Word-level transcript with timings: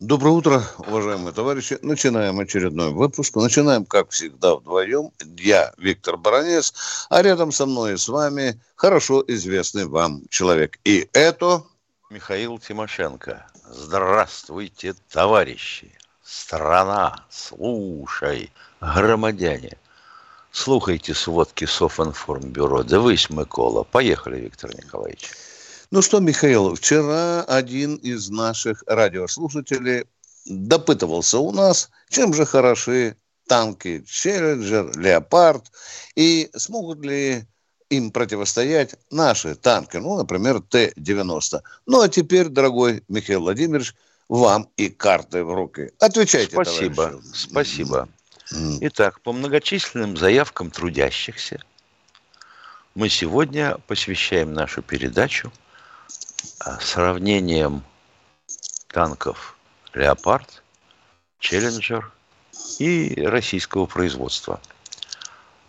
Доброе 0.00 0.32
утро, 0.32 0.62
уважаемые 0.76 1.32
товарищи. 1.32 1.78
Начинаем 1.80 2.38
очередной 2.38 2.90
выпуск. 2.90 3.34
Начинаем, 3.34 3.86
как 3.86 4.10
всегда, 4.10 4.56
вдвоем. 4.56 5.10
Я 5.38 5.72
Виктор 5.78 6.18
Баранец, 6.18 6.74
а 7.08 7.22
рядом 7.22 7.50
со 7.50 7.64
мной 7.64 7.94
и 7.94 7.96
с 7.96 8.06
вами 8.06 8.60
хорошо 8.74 9.24
известный 9.26 9.86
вам 9.86 10.20
человек. 10.28 10.78
И 10.84 11.08
это... 11.14 11.62
Михаил 12.10 12.58
Тимошенко. 12.58 13.46
Здравствуйте, 13.70 14.94
товарищи. 15.10 15.90
Страна, 16.22 17.24
слушай, 17.30 18.52
громадяне. 18.82 19.78
Слухайте 20.52 21.14
сводки 21.14 21.64
Софинформбюро. 21.64 22.82
Дивись, 22.82 23.30
Микола. 23.30 23.82
Поехали, 23.84 24.40
Виктор 24.40 24.76
Николаевич. 24.76 25.30
Ну 25.96 26.02
что, 26.02 26.20
Михаил, 26.20 26.74
вчера 26.74 27.42
один 27.44 27.94
из 27.94 28.28
наших 28.28 28.84
радиослушателей 28.86 30.04
допытывался 30.44 31.38
у 31.38 31.52
нас, 31.52 31.88
чем 32.10 32.34
же 32.34 32.44
хороши 32.44 33.16
танки 33.48 34.04
Челленджер, 34.06 34.94
Леопард, 34.98 35.72
и 36.14 36.50
смогут 36.54 37.02
ли 37.02 37.46
им 37.88 38.10
противостоять 38.10 38.96
наши 39.10 39.54
танки, 39.54 39.96
ну, 39.96 40.18
например, 40.18 40.60
Т-90. 40.60 41.62
Ну, 41.86 42.02
а 42.02 42.10
теперь, 42.10 42.48
дорогой 42.48 43.02
Михаил 43.08 43.40
Владимирович, 43.40 43.94
вам 44.28 44.68
и 44.76 44.90
карты 44.90 45.44
в 45.44 45.54
руки. 45.54 45.92
Отвечайте, 45.98 46.52
Спасибо, 46.52 47.06
товарищи. 47.06 47.30
спасибо. 47.32 48.08
Итак, 48.82 49.22
по 49.22 49.32
многочисленным 49.32 50.18
заявкам 50.18 50.70
трудящихся 50.70 51.62
мы 52.94 53.08
сегодня 53.08 53.78
посвящаем 53.86 54.52
нашу 54.52 54.82
передачу– 54.82 55.50
сравнением 56.80 57.82
танков 58.88 59.56
«Леопард», 59.92 60.62
«Челленджер» 61.38 62.12
и 62.78 63.22
российского 63.26 63.86
производства. 63.86 64.60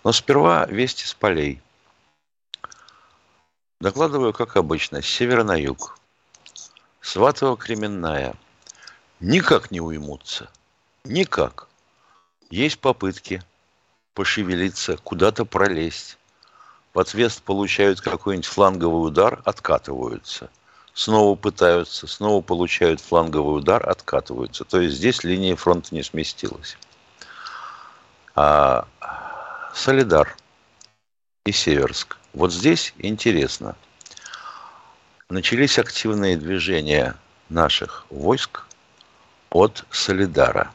Но 0.04 0.12
сперва 0.12 0.66
вести 0.66 1.06
с 1.06 1.14
полей. 1.14 1.62
Докладываю, 3.80 4.34
как 4.34 4.56
обычно, 4.56 5.02
с 5.02 5.06
севера 5.06 5.44
на 5.44 5.56
юг. 5.56 6.00
Сватово-Кременная. 7.02 8.36
Никак 9.20 9.72
не 9.72 9.82
уймутся. 9.82 10.50
Никак. 11.04 11.68
Есть 12.50 12.80
попытки 12.80 13.44
пошевелиться, 14.14 14.98
куда-то 14.98 15.46
пролезть. 15.46 16.17
Ответ 16.98 17.34
получают 17.46 18.02
какой-нибудь 18.02 18.48
фланговый 18.48 19.08
удар, 19.08 19.42
откатываются 19.46 20.50
снова 20.98 21.36
пытаются, 21.36 22.08
снова 22.08 22.42
получают 22.42 23.00
фланговый 23.00 23.60
удар, 23.60 23.88
откатываются. 23.88 24.66
То 24.66 24.82
есть 24.82 24.98
здесь 24.98 25.24
линия 25.24 25.56
фронта 25.56 25.94
не 25.94 26.02
сместилась. 26.02 26.76
А 28.34 28.88
Солидар 29.76 30.36
и 31.46 31.52
Северск. 31.52 32.18
Вот 32.34 32.52
здесь 32.52 32.96
интересно. 32.98 33.76
Начались 35.30 35.78
активные 35.78 36.36
движения 36.36 37.16
наших 37.50 38.08
войск 38.10 38.66
от 39.52 39.86
Солидара 39.92 40.72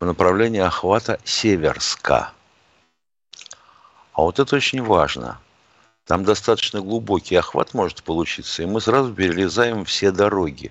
в 0.00 0.04
направлении 0.04 0.60
охвата 0.60 1.20
Северска. 1.24 2.32
А 4.14 4.22
вот 4.22 4.38
это 4.38 4.56
очень 4.56 4.82
важно– 4.82 5.38
там 6.06 6.24
достаточно 6.24 6.80
глубокий 6.80 7.34
охват 7.36 7.72
может 7.72 8.02
получиться, 8.02 8.62
и 8.62 8.66
мы 8.66 8.80
сразу 8.80 9.14
перелезаем 9.14 9.84
все 9.86 10.10
дороги, 10.10 10.70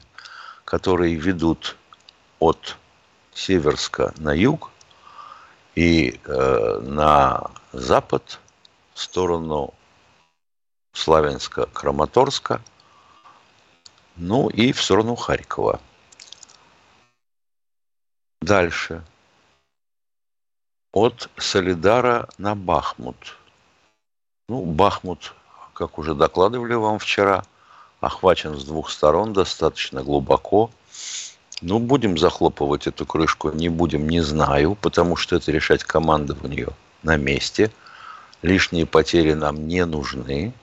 которые 0.64 1.16
ведут 1.16 1.76
от 2.40 2.78
Северска 3.34 4.14
на 4.18 4.32
юг 4.32 4.70
и 5.74 6.20
э, 6.24 6.80
на 6.84 7.50
запад 7.72 8.40
в 8.94 9.02
сторону 9.02 9.74
Славянска, 10.94 11.66
Краматорска, 11.66 12.62
ну 14.16 14.50
и 14.50 14.72
в 14.72 14.84
сторону 14.84 15.16
Харькова. 15.16 15.82
Дальше. 18.40 19.04
От 20.94 21.30
Солидара 21.38 22.30
на 22.38 22.56
Бахмут– 22.56 23.38
ну, 24.50 24.66
Бахмут, 24.66 25.34
как 25.74 25.98
уже 25.98 26.14
докладывали 26.14 26.74
вам 26.74 27.00
вчера, 27.00 27.46
охвачен 28.02 28.60
с 28.60 28.66
двух 28.66 28.90
сторон 28.90 29.32
достаточно 29.32 30.04
глубоко. 30.04 30.70
Ну, 31.62 31.80
будем 31.80 32.18
захлопывать 32.18 32.86
эту 32.86 33.06
крышку, 33.06 33.52
не 33.52 33.70
будем, 33.70 34.10
не 34.10 34.20
знаю, 34.20 34.76
потому 34.76 35.16
что 35.16 35.38
это 35.38 35.52
решать 35.52 35.86
командованию 35.86 36.74
на 37.04 37.16
месте. 37.16 37.72
Лишние 38.42 38.86
потери 38.86 39.34
нам 39.34 39.66
не 39.66 39.86
нужны. 39.86 40.54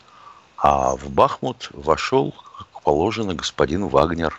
А 0.58 0.94
в 0.94 1.08
Бахмут 1.08 1.70
вошел, 1.72 2.34
как 2.58 2.82
положено, 2.82 3.32
господин 3.34 3.88
Вагнер. 3.88 4.38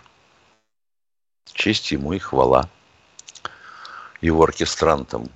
Честь 1.52 1.92
ему 1.92 2.14
и 2.14 2.20
хвала 2.20 2.70
его 4.22 4.44
оркестрантам. 4.44 5.30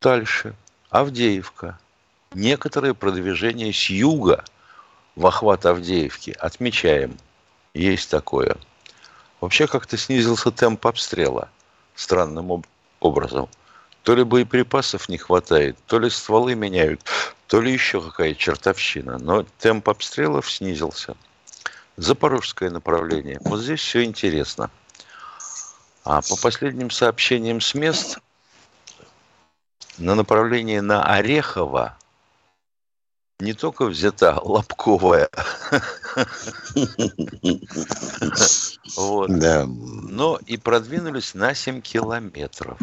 Дальше. 0.00 0.54
Авдеевка. 0.90 1.78
Некоторые 2.32 2.94
продвижения 2.94 3.72
с 3.72 3.90
юга 3.90 4.44
в 5.16 5.26
охват 5.26 5.66
Авдеевки 5.66 6.36
отмечаем. 6.38 7.18
Есть 7.74 8.08
такое. 8.08 8.56
Вообще 9.40 9.66
как-то 9.66 9.96
снизился 9.96 10.52
темп 10.52 10.86
обстрела 10.86 11.48
странным 11.96 12.62
образом. 13.00 13.48
То 14.02 14.14
ли 14.14 14.22
боеприпасов 14.22 15.08
не 15.08 15.18
хватает, 15.18 15.76
то 15.86 15.98
ли 15.98 16.08
стволы 16.10 16.54
меняют, 16.54 17.02
то 17.48 17.60
ли 17.60 17.72
еще 17.72 18.00
какая 18.00 18.34
чертовщина. 18.34 19.18
Но 19.18 19.44
темп 19.58 19.88
обстрелов 19.88 20.50
снизился. 20.50 21.16
Запорожское 21.96 22.70
направление. 22.70 23.38
Вот 23.40 23.60
здесь 23.60 23.80
все 23.80 24.04
интересно. 24.04 24.70
А 26.04 26.22
по 26.22 26.36
последним 26.36 26.90
сообщениям 26.90 27.60
с 27.60 27.74
мест, 27.74 28.18
на 29.98 30.14
направлении 30.14 30.78
на 30.78 31.02
Орехово 31.04 31.96
не 33.40 33.52
только 33.52 33.84
взята 33.86 34.38
лобковая, 34.42 35.28
но 38.96 40.40
и 40.46 40.56
продвинулись 40.56 41.34
на 41.34 41.54
7 41.54 41.80
километров. 41.80 42.78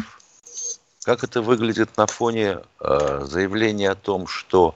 Как 1.04 1.22
это 1.24 1.42
выглядит 1.42 1.96
на 1.96 2.06
фоне 2.06 2.60
э, 2.80 3.20
заявления 3.24 3.90
о 3.90 3.94
том, 3.94 4.26
что 4.26 4.74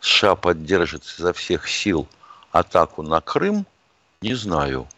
США 0.00 0.34
поддержит 0.34 1.04
изо 1.18 1.32
всех 1.32 1.68
сил 1.68 2.08
атаку 2.50 3.02
на 3.02 3.20
Крым, 3.20 3.66
не 4.22 4.34
знаю. 4.34 4.88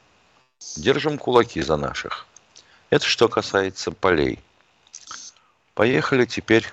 Держим 0.77 1.18
кулаки 1.18 1.60
за 1.60 1.77
наших. 1.77 2.27
Это 2.91 3.04
что 3.04 3.28
касается 3.28 3.91
полей. 3.91 4.39
Поехали 5.74 6.27
теперь 6.27 6.66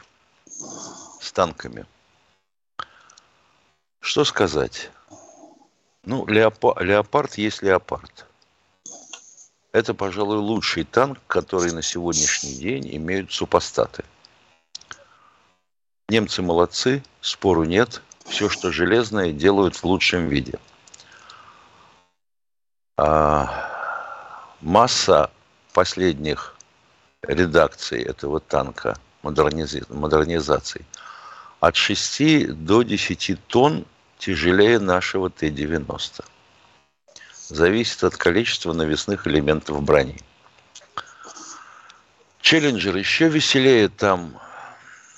с 0.46 1.32
танками. 1.32 1.86
Что 4.02 4.26
сказать? 4.26 4.92
Ну, 6.04 6.26
леопард, 6.28 6.82
леопард 6.82 7.38
есть 7.38 7.62
леопард. 7.62 8.26
Это, 9.72 9.94
пожалуй, 9.94 10.38
лучший 10.38 10.84
танк, 10.84 11.20
который 11.28 11.72
на 11.72 11.82
сегодняшний 11.82 12.56
день 12.56 12.96
имеют 12.98 13.32
супостаты. 13.32 14.04
Немцы 16.10 16.42
молодцы, 16.42 17.04
спору 17.22 17.64
нет. 17.64 18.02
Все, 18.26 18.50
что 18.50 18.72
железное, 18.72 19.32
делают 19.32 19.76
в 19.76 19.84
лучшем 19.86 20.28
виде. 20.28 20.60
А 22.98 24.58
масса 24.60 25.32
последних 25.74 26.56
редакций 27.24 28.02
этого 28.02 28.40
танка, 28.40 28.98
модернизи... 29.22 29.84
модернизаций, 29.90 30.86
от 31.60 31.76
6 31.76 32.54
до 32.54 32.84
10 32.84 33.38
тонн 33.48 33.86
тяжелее 34.18 34.80
нашего 34.80 35.30
Т-90. 35.30 36.24
зависит 37.48 38.04
от 38.04 38.16
количества 38.16 38.74
навесных 38.74 39.28
элементов 39.28 39.82
брони. 39.84 40.20
Челленджер 42.42 42.96
еще 42.96 43.28
веселее, 43.28 43.90
там, 43.90 44.40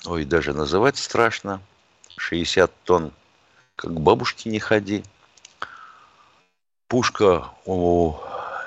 ой, 0.04 0.24
даже 0.24 0.52
называть 0.52 0.98
страшно, 0.98 1.60
60 2.16 2.70
тонн, 2.84 3.12
как 3.76 3.92
бабушки 3.92 4.48
не 4.48 4.58
ходи. 4.58 5.04
Пушка 6.88 7.48
у 7.64 8.16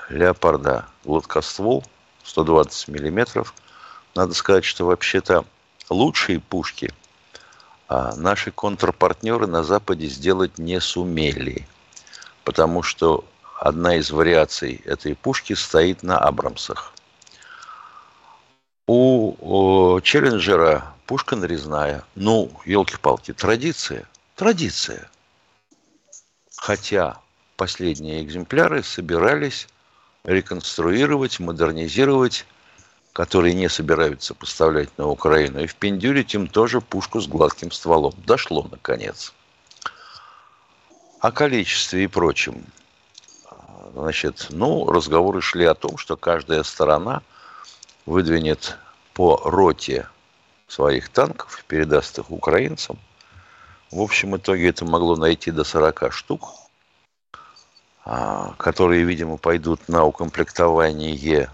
Леопарда 0.08 0.86
гладкоствол 1.04 1.84
120 2.26 2.88
миллиметров. 2.88 3.54
Надо 4.14 4.34
сказать, 4.34 4.64
что 4.64 4.84
вообще-то 4.84 5.44
лучшие 5.88 6.40
пушки 6.40 6.92
а 7.88 8.16
наши 8.16 8.50
контрпартнеры 8.50 9.46
на 9.46 9.62
Западе 9.62 10.08
сделать 10.08 10.58
не 10.58 10.80
сумели, 10.80 11.66
потому 12.44 12.82
что 12.82 13.24
одна 13.60 13.96
из 13.96 14.10
вариаций 14.10 14.82
этой 14.84 15.14
пушки 15.14 15.52
стоит 15.52 16.02
на 16.02 16.18
Абрамсах. 16.18 16.92
У, 18.88 19.94
у 19.94 20.00
Челленджера 20.00 20.94
пушка 21.06 21.36
нарезная. 21.36 22.04
Ну, 22.14 22.50
елки-палки, 22.64 23.32
традиция. 23.32 24.08
Традиция. 24.34 25.08
Хотя 26.56 27.20
последние 27.56 28.22
экземпляры 28.22 28.82
собирались 28.82 29.68
реконструировать, 30.26 31.40
модернизировать, 31.40 32.44
которые 33.12 33.54
не 33.54 33.68
собираются 33.68 34.34
поставлять 34.34 34.90
на 34.98 35.08
Украину, 35.08 35.60
и 35.60 35.66
впендюрить 35.66 36.34
им 36.34 36.48
тоже 36.48 36.80
пушку 36.80 37.20
с 37.20 37.26
гладким 37.26 37.70
стволом. 37.70 38.12
Дошло, 38.26 38.68
наконец. 38.70 39.32
О 41.20 41.32
количестве 41.32 42.04
и 42.04 42.06
прочем. 42.08 42.64
Значит, 43.94 44.48
ну, 44.50 44.90
разговоры 44.90 45.40
шли 45.40 45.64
о 45.64 45.74
том, 45.74 45.96
что 45.96 46.16
каждая 46.16 46.62
сторона 46.62 47.22
выдвинет 48.04 48.76
по 49.14 49.40
роте 49.44 50.08
своих 50.68 51.08
танков, 51.08 51.64
передаст 51.66 52.18
их 52.18 52.30
украинцам. 52.30 52.98
В 53.90 54.00
общем 54.00 54.36
итоге 54.36 54.68
это 54.68 54.84
могло 54.84 55.16
найти 55.16 55.50
до 55.50 55.64
40 55.64 56.12
штук, 56.12 56.50
которые, 58.06 59.02
видимо, 59.04 59.36
пойдут 59.36 59.88
на 59.88 60.04
укомплектование 60.04 61.50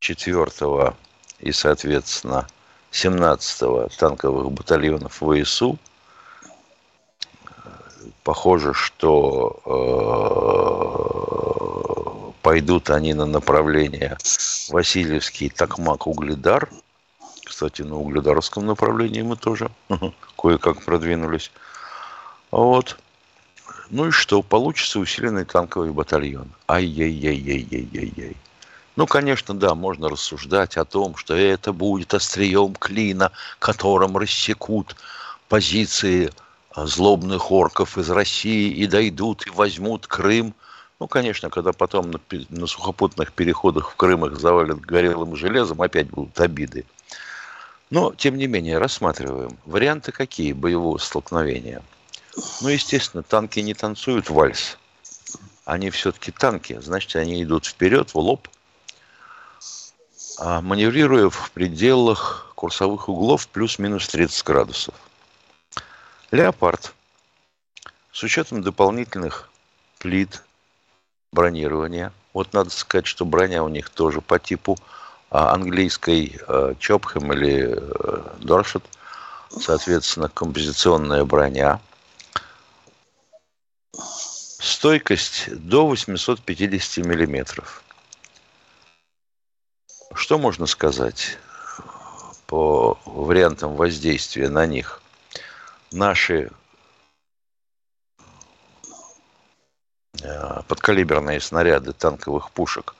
4 0.00 0.94
и, 1.38 1.52
соответственно, 1.52 2.48
17-го 2.90 3.88
танковых 3.96 4.50
батальонов 4.50 5.22
ВСУ. 5.22 5.78
Похоже, 8.24 8.74
что 8.74 9.60
э, 12.24 12.32
пойдут 12.42 12.90
они 12.90 13.14
на 13.14 13.26
направление 13.26 14.18
Васильевский, 14.68 15.48
Токмак, 15.48 16.06
Угледар. 16.06 16.68
Кстати, 17.44 17.82
на 17.82 17.96
угледарском 17.96 18.66
направлении 18.66 19.22
мы 19.22 19.36
тоже 19.36 19.70
кое-как 20.36 20.82
продвинулись. 20.84 21.52
Вот. 22.50 22.98
Ну 23.92 24.08
и 24.08 24.10
что? 24.10 24.40
Получится 24.40 24.98
усиленный 24.98 25.44
танковый 25.44 25.92
батальон. 25.92 26.48
Ай-яй-яй-яй-яй-яй-яй. 26.66 28.34
Ну, 28.96 29.06
конечно, 29.06 29.54
да, 29.54 29.74
можно 29.74 30.08
рассуждать 30.08 30.78
о 30.78 30.86
том, 30.86 31.14
что 31.14 31.34
это 31.34 31.74
будет 31.74 32.14
острием 32.14 32.74
клина, 32.74 33.32
которым 33.58 34.16
рассекут 34.16 34.96
позиции 35.50 36.32
а, 36.70 36.86
злобных 36.86 37.52
орков 37.52 37.98
из 37.98 38.08
России 38.08 38.72
и 38.72 38.86
дойдут 38.86 39.46
и 39.46 39.50
возьмут 39.50 40.06
Крым. 40.06 40.54
Ну, 40.98 41.06
конечно, 41.06 41.50
когда 41.50 41.74
потом 41.74 42.12
на, 42.12 42.20
на 42.48 42.66
сухопутных 42.66 43.34
переходах 43.34 43.90
в 43.90 43.96
Крым 43.96 44.24
их 44.24 44.40
завалят 44.40 44.80
горелым 44.80 45.36
железом, 45.36 45.82
опять 45.82 46.08
будут 46.08 46.40
обиды. 46.40 46.86
Но, 47.90 48.14
тем 48.14 48.38
не 48.38 48.46
менее, 48.46 48.78
рассматриваем. 48.78 49.58
Варианты 49.66 50.12
какие 50.12 50.54
боевого 50.54 50.96
столкновения? 50.96 51.82
Ну, 52.60 52.68
естественно, 52.68 53.22
танки 53.22 53.60
не 53.60 53.74
танцуют 53.74 54.30
вальс. 54.30 54.78
Они 55.64 55.90
все-таки 55.90 56.32
танки, 56.32 56.78
значит, 56.80 57.14
они 57.16 57.42
идут 57.42 57.66
вперед, 57.66 58.14
в 58.14 58.18
лоб, 58.18 58.48
а 60.38 60.60
маневрируя 60.60 61.28
в 61.28 61.50
пределах 61.52 62.52
курсовых 62.54 63.08
углов 63.08 63.46
плюс-минус 63.48 64.08
30 64.08 64.44
градусов. 64.44 64.94
Леопард 66.30 66.94
с 68.12 68.22
учетом 68.22 68.62
дополнительных 68.62 69.50
плит 69.98 70.42
бронирования. 71.32 72.12
Вот 72.32 72.52
надо 72.52 72.70
сказать, 72.70 73.06
что 73.06 73.24
броня 73.24 73.62
у 73.62 73.68
них 73.68 73.90
тоже 73.90 74.20
по 74.20 74.38
типу 74.38 74.76
а, 75.30 75.52
английской 75.52 76.38
а, 76.46 76.74
Чопхэм 76.78 77.32
или 77.32 77.78
Доршет. 78.38 78.84
Соответственно, 79.50 80.28
композиционная 80.28 81.24
броня. 81.24 81.80
Стойкость 84.62 85.54
до 85.54 85.86
850 85.86 87.04
миллиметров. 87.04 87.82
Что 90.14 90.38
можно 90.38 90.66
сказать 90.66 91.36
по 92.46 92.98
вариантам 93.04 93.74
воздействия 93.74 94.48
на 94.48 94.66
них? 94.66 95.02
Наши 95.90 96.50
Э, 100.22 100.62
подкалиберные 100.68 101.40
снаряды 101.40 101.92
танковых 101.92 102.52
пушек 102.52 102.94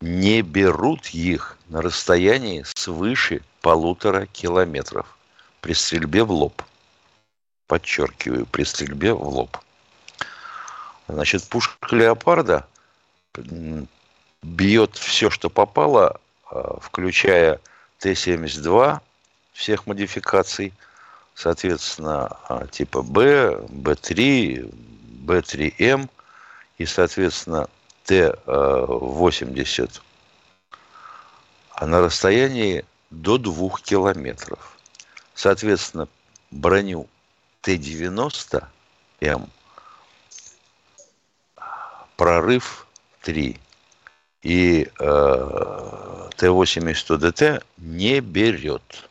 не 0.00 0.40
берут 0.42 1.08
их 1.08 1.58
на 1.68 1.82
расстоянии 1.82 2.64
свыше 2.76 3.42
полутора 3.60 4.26
километров 4.26 5.18
при 5.60 5.72
стрельбе 5.72 6.22
в 6.22 6.30
лоб. 6.30 6.62
Подчеркиваю, 7.66 8.46
при 8.46 8.62
стрельбе 8.62 9.12
в 9.14 9.28
лоб. 9.28 9.56
Значит, 11.12 11.44
пушка 11.48 11.94
леопарда 11.94 12.66
бьет 14.42 14.96
все, 14.96 15.30
что 15.30 15.50
попало, 15.50 16.20
э, 16.50 16.74
включая 16.80 17.60
Т-72 17.98 19.00
всех 19.52 19.86
модификаций, 19.86 20.72
соответственно, 21.34 22.36
э, 22.48 22.66
типа 22.70 23.02
Б, 23.02 23.60
Б3, 23.68 24.72
Б3М 25.26 26.08
и, 26.78 26.86
соответственно, 26.86 27.68
Т-80 28.04 30.00
а 31.72 31.86
на 31.86 32.00
расстоянии 32.00 32.84
до 33.10 33.38
2 33.38 33.70
километров. 33.82 34.76
Соответственно, 35.34 36.08
броню 36.50 37.08
Т-90М 37.62 39.48
прорыв 42.20 42.86
3 43.22 43.58
и 44.42 44.82
э, 44.82 46.28
Т-80 46.36 47.16
ДТ 47.16 47.64
не 47.78 48.20
берет. 48.20 49.08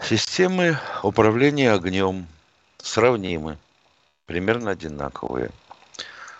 Системы 0.00 0.78
управления 1.02 1.72
огнем 1.72 2.28
сравнимы, 2.78 3.58
примерно 4.26 4.70
одинаковые. 4.70 5.50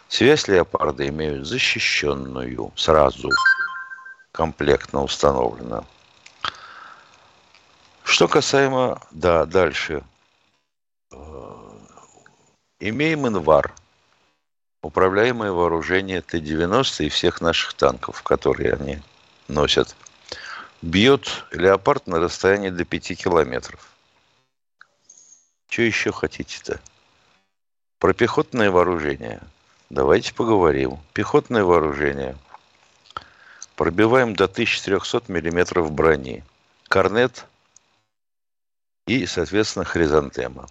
Связь 0.06 0.46
леопарда 0.46 1.08
имеют 1.08 1.44
защищенную, 1.44 2.70
сразу 2.76 3.30
комплектно 4.30 5.02
установлена. 5.02 5.82
Что 8.04 8.28
касаемо, 8.28 9.02
да, 9.10 9.44
дальше. 9.44 10.04
Имеем 12.86 13.26
инвар, 13.26 13.74
управляемое 14.82 15.52
вооружение 15.52 16.20
Т-90 16.20 17.06
и 17.06 17.08
всех 17.08 17.40
наших 17.40 17.72
танков, 17.72 18.22
которые 18.22 18.74
они 18.74 19.00
носят 19.48 19.96
бьет 20.82 21.46
леопард 21.50 22.06
на 22.06 22.20
расстоянии 22.20 22.68
до 22.68 22.84
5 22.84 23.16
километров. 23.16 23.90
Что 25.66 25.80
еще 25.80 26.12
хотите-то? 26.12 26.78
Про 28.00 28.12
пехотное 28.12 28.70
вооружение. 28.70 29.40
Давайте 29.88 30.34
поговорим. 30.34 30.98
Пехотное 31.14 31.64
вооружение. 31.64 32.36
Пробиваем 33.76 34.36
до 34.36 34.44
1300 34.44 35.32
миллиметров 35.32 35.90
брони. 35.90 36.44
Корнет 36.88 37.46
и, 39.06 39.24
соответственно, 39.24 39.86
хризантема. 39.86 40.68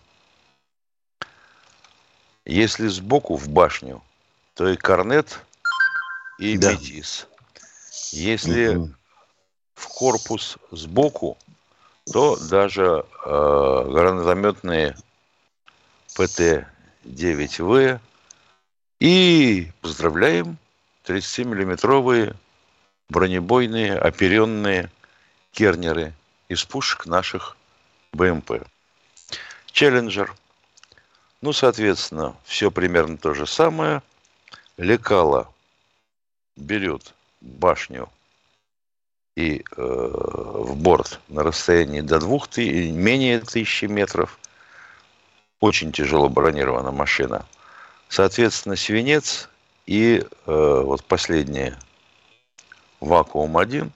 Если 2.46 2.88
сбоку 2.88 3.38
в 3.38 3.48
башню, 3.50 4.04
то 4.56 4.70
и 4.70 4.76
корнет, 4.76 5.40
и 6.40 6.58
да. 6.58 6.74
метис. 6.74 7.28
Если 8.12 8.76
угу 8.76 8.94
в 9.84 9.88
корпус 9.88 10.58
сбоку, 10.72 11.38
то 12.12 12.38
даже 12.38 13.06
э, 13.26 13.86
гранатометные 13.90 14.96
ПТ-9В. 16.16 18.00
И 19.00 19.72
поздравляем 19.82 20.58
30-миллиметровые 21.06 22.36
бронебойные 23.10 23.98
оперенные 23.98 24.90
кернеры 25.52 26.14
из 26.48 26.64
пушек 26.64 27.06
наших 27.06 27.58
БМП. 28.14 28.64
Челленджер. 29.72 30.34
Ну, 31.44 31.52
соответственно, 31.52 32.38
все 32.46 32.72
примерно 32.72 33.18
то 33.18 33.34
же 33.34 33.46
самое. 33.46 34.02
Лекала 34.78 35.52
берет 36.56 37.14
башню 37.42 38.08
и 39.36 39.58
э, 39.58 39.62
в 39.76 40.78
борт 40.78 41.20
на 41.28 41.44
расстоянии 41.44 42.00
до 42.00 42.22
двух, 42.22 42.48
менее 42.56 43.42
тысячи 43.42 43.84
метров. 43.84 44.40
Очень 45.60 45.92
тяжело 45.92 46.30
бронирована 46.30 46.92
машина. 46.92 47.46
Соответственно, 48.08 48.78
свинец 48.78 49.50
и 49.86 50.24
э, 50.24 50.26
вот 50.46 51.04
последнее 51.04 51.78
вакуум-1 53.02 53.92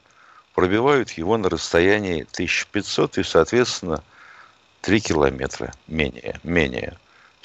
пробивают 0.54 1.12
его 1.12 1.38
на 1.38 1.48
расстоянии 1.48 2.24
1500 2.24 3.20
и, 3.20 3.24
соответственно, 3.24 4.04
3 4.82 5.00
километра 5.00 5.72
менее. 5.88 6.42
менее. 6.44 6.98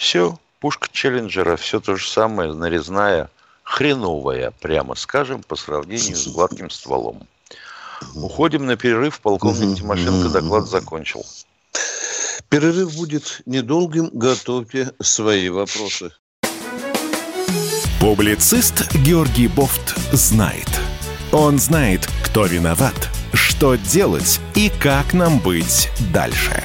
Все, 0.03 0.37
пушка 0.59 0.89
Челленджера, 0.91 1.57
все 1.57 1.79
то 1.79 1.95
же 1.95 2.09
самое, 2.09 2.53
нарезная, 2.53 3.31
хреновая, 3.63 4.51
прямо 4.51 4.97
скажем, 4.97 5.45
по 5.45 5.55
сравнению 5.55 6.17
с 6.17 6.27
гладким 6.27 6.71
стволом. 6.71 7.29
Уходим 8.17 8.67
на 8.67 8.77
перерыв. 8.77 9.21
Полковник 9.21 9.79
Тимошенко 9.79 10.29
доклад 10.31 10.67
закончил. 10.67 11.25
Перерыв 12.49 12.97
будет 12.97 13.43
недолгим. 13.47 14.11
Готовьте 14.13 14.91
свои 15.01 15.49
вопросы. 15.51 16.11
Публицист 18.01 18.93
Георгий 18.97 19.47
Бофт 19.47 19.97
знает. 20.13 20.69
Он 21.31 21.61
знает, 21.61 22.09
кто 22.25 22.47
виноват, 22.47 23.09
что 23.35 23.77
делать 23.77 24.41
и 24.57 24.69
как 24.69 25.15
нам 25.15 25.39
быть 25.39 25.91
дальше. 26.13 26.65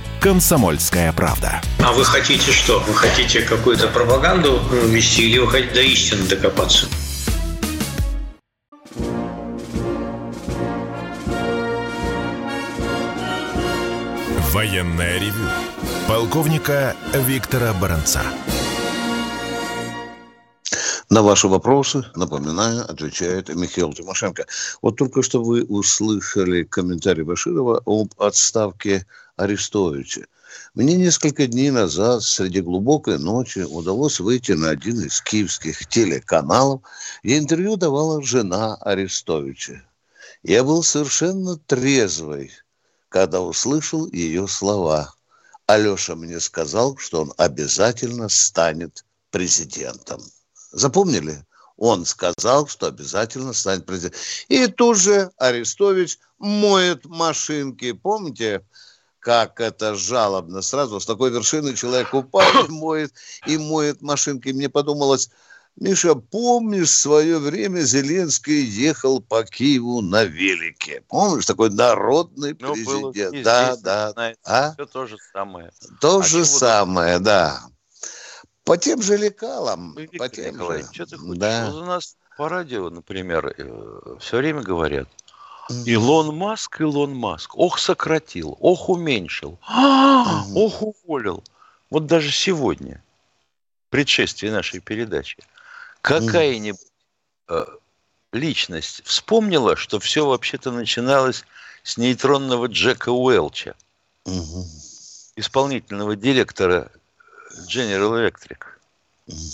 «Комсомольская 0.21 1.11
правда». 1.13 1.63
А 1.79 1.93
вы 1.93 2.05
хотите 2.05 2.51
что? 2.51 2.79
Вы 2.87 2.93
хотите 2.93 3.41
какую-то 3.41 3.87
пропаганду 3.87 4.61
вести 4.85 5.27
или 5.27 5.39
вы 5.39 5.47
хотите 5.47 5.73
до 5.73 5.81
истины 5.81 6.27
докопаться? 6.27 6.85
Военная 14.53 15.17
ревю. 15.19 15.49
Полковника 16.07 16.95
Виктора 17.15 17.73
Баранца. 17.73 18.21
На 21.09 21.23
ваши 21.23 21.47
вопросы, 21.47 22.05
напоминаю, 22.15 22.89
отвечает 22.89 23.49
Михаил 23.49 23.91
Тимошенко. 23.91 24.45
Вот 24.83 24.97
только 24.97 25.23
что 25.23 25.43
вы 25.43 25.63
услышали 25.63 26.63
комментарий 26.63 27.23
Баширова 27.23 27.81
об 27.85 28.13
отставке 28.17 29.07
Арестовича. 29.41 30.21
Мне 30.75 30.95
несколько 30.95 31.47
дней 31.47 31.71
назад 31.71 32.21
среди 32.21 32.61
глубокой 32.61 33.17
ночи 33.17 33.59
удалось 33.59 34.19
выйти 34.19 34.51
на 34.51 34.69
один 34.69 35.01
из 35.01 35.19
киевских 35.21 35.87
телеканалов, 35.87 36.81
где 37.23 37.39
интервью 37.39 37.75
давала 37.75 38.21
жена 38.21 38.75
Арестовича. 38.75 39.83
Я 40.43 40.63
был 40.63 40.83
совершенно 40.83 41.57
трезвый, 41.57 42.51
когда 43.09 43.41
услышал 43.41 44.07
ее 44.11 44.47
слова. 44.47 45.13
Алеша 45.65 46.15
мне 46.15 46.39
сказал, 46.39 46.97
что 46.97 47.21
он 47.21 47.33
обязательно 47.37 48.29
станет 48.29 49.05
президентом. 49.31 50.21
Запомнили? 50.71 51.43
Он 51.77 52.05
сказал, 52.05 52.67
что 52.67 52.87
обязательно 52.87 53.53
станет 53.53 53.85
президентом. 53.85 54.19
И 54.49 54.67
тут 54.67 54.97
же 54.97 55.31
Арестович 55.37 56.19
моет 56.37 57.05
машинки. 57.05 57.91
Помните, 57.93 58.63
как 59.21 59.61
это 59.61 59.95
жалобно. 59.95 60.61
Сразу 60.61 60.99
с 60.99 61.05
такой 61.05 61.29
вершины 61.29 61.75
человек 61.75 62.13
упал 62.13 62.65
и 62.67 62.69
моет, 62.69 63.13
и 63.45 63.57
моет 63.57 64.01
машинки. 64.01 64.49
Мне 64.49 64.67
подумалось, 64.67 65.29
Миша, 65.77 66.15
помнишь, 66.15 66.89
в 66.89 66.97
свое 66.97 67.37
время 67.37 67.79
Зеленский 67.81 68.61
ехал 68.61 69.21
по 69.21 69.43
Киеву 69.43 70.01
на 70.01 70.25
велике? 70.25 71.03
Помнишь, 71.07 71.45
такой 71.45 71.69
народный 71.69 72.57
ну, 72.59 72.73
президент? 72.73 73.31
Было, 73.31 73.43
да, 73.43 73.71
здесь, 73.71 73.83
да. 73.83 74.11
Знаете, 74.11 74.39
а? 74.43 74.73
Все 74.73 74.85
то 74.85 75.07
же 75.07 75.17
самое. 75.31 75.71
То 76.01 76.19
а 76.19 76.23
же 76.23 76.45
самое, 76.45 77.19
да. 77.19 77.61
По 78.63 78.77
тем 78.77 79.01
же 79.01 79.17
лекалам. 79.17 79.95
Виктор 79.95 80.19
по 80.19 80.29
тем 80.29 80.53
Николаевич, 80.55 80.87
же. 80.87 80.93
что 80.93 81.05
ты 81.05 81.17
хочешь? 81.17 81.37
Да. 81.37 81.69
Вот 81.71 81.81
у 81.83 81.85
нас 81.85 82.17
по 82.37 82.49
радио, 82.49 82.89
например, 82.89 83.53
э, 83.57 84.17
все 84.19 84.37
время 84.37 84.61
говорят, 84.61 85.07
Илон 85.85 86.35
Маск, 86.35 86.81
Илон 86.81 87.15
Маск. 87.15 87.57
Ох, 87.57 87.79
сократил, 87.79 88.57
ох, 88.59 88.89
уменьшил, 88.89 89.57
а, 89.67 90.45
ох, 90.55 90.81
уволил. 90.81 91.43
Вот 91.89 92.05
даже 92.05 92.31
сегодня, 92.31 93.03
предшествие 93.89 94.51
нашей 94.51 94.79
передачи, 94.79 95.37
какая-нибудь 96.01 96.79
э, 97.49 97.65
личность 98.31 99.01
вспомнила, 99.05 99.75
что 99.75 99.99
все 99.99 100.25
вообще-то 100.25 100.71
начиналось 100.71 101.45
с 101.83 101.97
нейтронного 101.97 102.67
Джека 102.67 103.09
Уэлча, 103.09 103.75
исполнительного 105.35 106.15
директора 106.15 106.91
General 107.67 108.11
Electric. 108.11 108.63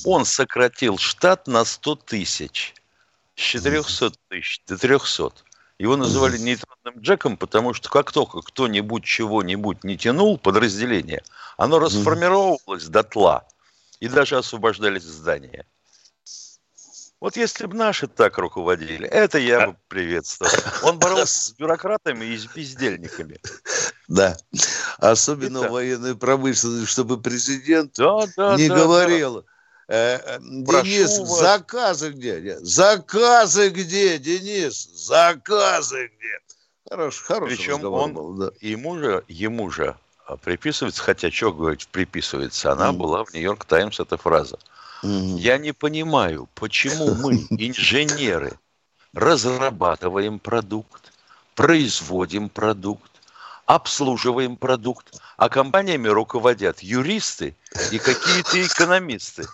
Он 0.06 0.26
сократил 0.26 0.98
штат 0.98 1.48
на 1.48 1.66
100 1.66 1.96
тысяч. 1.96 2.74
С 3.36 3.42
400 3.42 4.12
тысяч 4.30 4.62
до 4.68 4.78
300. 4.78 5.32
Его 5.80 5.96
называли 5.96 6.38
нейтронным 6.38 7.02
Джеком, 7.02 7.38
потому 7.38 7.74
что 7.74 7.90
как 7.90 8.12
только 8.12 8.42
кто-нибудь 8.42 9.04
чего-нибудь 9.04 9.84
не 9.84 9.96
тянул, 9.98 10.40
подразделение, 10.40 11.24
оно 11.56 11.78
расформировалось 11.80 12.88
до 12.88 13.04
тла. 13.04 13.48
И 14.00 14.08
даже 14.08 14.38
освобождались 14.38 15.04
здания. 15.04 15.66
Вот 17.20 17.36
если 17.36 17.66
бы 17.66 17.76
наши 17.76 18.08
так 18.08 18.38
руководили, 18.38 19.08
это 19.08 19.40
я 19.40 19.68
бы 19.68 19.78
приветствовал. 19.88 20.52
Он 20.84 21.00
боролся 21.00 21.40
с 21.40 21.52
бюрократами 21.58 22.26
и 22.26 22.38
с 22.38 22.46
бездельниками. 22.46 23.40
Да. 24.08 24.38
Особенно 25.00 25.68
в 25.68 25.72
военной 25.72 26.16
промышленности, 26.16 26.90
чтобы 26.90 27.20
президент 27.20 27.94
да, 27.98 28.28
да, 28.36 28.56
не 28.56 28.70
да, 28.70 28.76
говорил. 28.76 29.42
Да. 29.42 29.48
Э, 29.88 30.18
э, 30.18 30.40
Денис, 30.42 31.20
вас. 31.20 31.40
заказы 31.40 32.12
где? 32.12 32.60
Заказы 32.60 33.70
где, 33.70 34.18
Денис? 34.20 34.90
Заказы 34.94 36.08
где? 36.08 36.40
Хорош, 36.90 37.22
хороший 37.22 37.58
Причем 37.58 37.86
он, 37.86 38.14
был, 38.14 38.34
да. 38.34 38.52
ему 38.62 38.98
же, 38.98 39.24
ему 39.28 39.70
же 39.70 39.96
а, 40.26 40.36
приписывается, 40.38 41.02
хотя 41.02 41.32
что 41.32 41.54
говорить, 41.54 41.88
приписывается, 41.88 42.72
она 42.72 42.90
mm. 42.90 42.94
была 42.94 43.24
в 43.24 43.34
Нью-Йорк 43.34 43.66
Таймс, 43.66 44.00
эта 44.00 44.18
фраза. 44.18 44.58
Mm. 45.04 45.38
Я 45.38 45.58
не 45.58 45.74
понимаю, 45.74 46.50
почему 46.54 47.14
мы, 47.16 47.36
инженеры, 47.52 48.60
разрабатываем 49.14 50.40
продукт, 50.40 51.14
производим 51.56 52.50
продукт, 52.50 53.12
обслуживаем 53.68 54.56
продукт, 54.56 55.22
а 55.36 55.50
компаниями 55.50 56.08
руководят 56.08 56.80
юристы 56.80 57.56
и 57.92 58.00
какие-то 58.00 58.66
экономисты. 58.66 59.46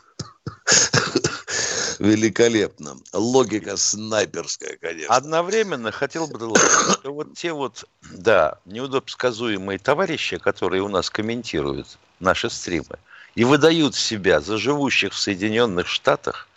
Великолепно. 1.99 2.97
Логика 3.11 3.75
снайперская, 3.75 4.77
конечно. 4.79 5.13
Одновременно 5.13 5.91
хотел 5.91 6.27
бы 6.27 6.37
доложить, 6.37 6.93
что 6.99 7.13
вот 7.13 7.33
те 7.35 7.53
вот, 7.53 7.85
да, 8.11 8.59
неудобсказуемые 8.65 9.79
товарищи, 9.79 10.37
которые 10.37 10.83
у 10.83 10.89
нас 10.89 11.09
комментируют 11.09 11.97
наши 12.19 12.49
стримы 12.49 12.99
и 13.35 13.43
выдают 13.43 13.95
себя 13.95 14.41
за 14.41 14.57
живущих 14.57 15.13
в 15.13 15.19
Соединенных 15.19 15.87
Штатах, 15.87 16.47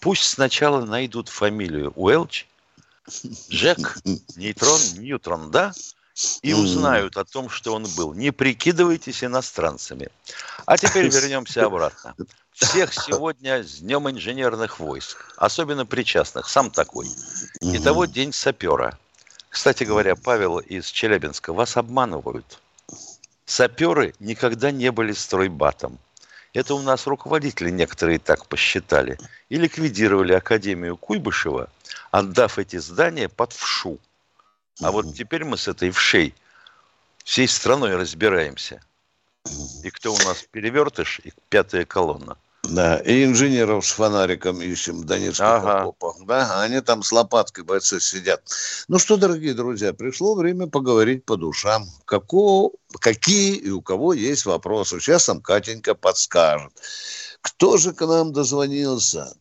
пусть 0.00 0.24
сначала 0.24 0.84
найдут 0.84 1.30
фамилию 1.30 1.92
Уэлч, 1.96 2.46
Джек, 3.48 3.96
Нейтрон, 4.36 4.80
Ньютрон, 4.98 5.50
да? 5.50 5.72
И 6.42 6.52
узнают 6.52 7.16
о 7.16 7.24
том, 7.24 7.48
что 7.48 7.74
он 7.74 7.86
был. 7.96 8.14
Не 8.14 8.30
прикидывайтесь 8.30 9.22
иностранцами. 9.22 10.08
А 10.66 10.76
теперь 10.76 11.08
вернемся 11.14 11.66
обратно. 11.66 12.14
Всех 12.52 12.92
сегодня 12.92 13.62
с 13.62 13.78
Днем 13.78 14.10
инженерных 14.10 14.80
войск, 14.80 15.32
особенно 15.36 15.86
причастных, 15.86 16.48
сам 16.48 16.70
такой. 16.70 17.06
Итого 17.60 18.06
день 18.06 18.32
сапера. 18.32 18.98
Кстати 19.48 19.84
говоря, 19.84 20.16
Павел 20.16 20.58
из 20.58 20.86
Челябинска, 20.86 21.52
вас 21.52 21.76
обманывают. 21.76 22.60
Саперы 23.46 24.14
никогда 24.18 24.70
не 24.70 24.90
были 24.90 25.12
стройбатом. 25.12 25.98
Это 26.52 26.74
у 26.74 26.82
нас 26.82 27.06
руководители 27.06 27.70
некоторые 27.70 28.18
так 28.18 28.46
посчитали. 28.46 29.18
И 29.48 29.56
ликвидировали 29.56 30.32
Академию 30.32 30.96
Куйбышева, 30.96 31.70
отдав 32.10 32.58
эти 32.58 32.76
здания 32.76 33.28
под 33.28 33.52
вшу. 33.52 33.98
А 34.80 34.92
вот 34.92 35.14
теперь 35.14 35.44
мы 35.44 35.56
с 35.56 35.68
этой 35.68 35.90
вшей 35.90 36.34
всей 37.24 37.48
страной 37.48 37.96
разбираемся. 37.96 38.80
И 39.82 39.90
кто 39.90 40.12
у 40.12 40.18
нас 40.18 40.44
перевертыш, 40.50 41.20
и 41.24 41.32
пятая 41.48 41.84
колонна. 41.84 42.36
Да, 42.64 42.98
и 42.98 43.24
инженеров 43.24 43.86
с 43.86 43.92
фонариком 43.92 44.60
ищем 44.60 45.00
в 45.00 45.04
Донецких 45.04 45.40
ага. 45.40 45.80
окопах. 45.82 46.16
Да, 46.26 46.60
они 46.60 46.80
там 46.80 47.02
с 47.02 47.12
лопаткой 47.12 47.64
бойцы 47.64 48.00
сидят. 48.00 48.42
Ну 48.88 48.98
что, 48.98 49.16
дорогие 49.16 49.54
друзья, 49.54 49.92
пришло 49.94 50.34
время 50.34 50.66
поговорить 50.66 51.24
по 51.24 51.36
душам. 51.36 51.86
Какого, 52.04 52.72
какие 53.00 53.54
и 53.54 53.70
у 53.70 53.80
кого 53.80 54.12
есть 54.12 54.44
вопросы. 54.44 55.00
Сейчас 55.00 55.28
нам 55.28 55.40
Катенька 55.40 55.94
подскажет. 55.94 56.72
Кто 57.40 57.78
же 57.78 57.92
к 57.92 58.04
нам 58.06 58.32
дозвонился? 58.32 59.34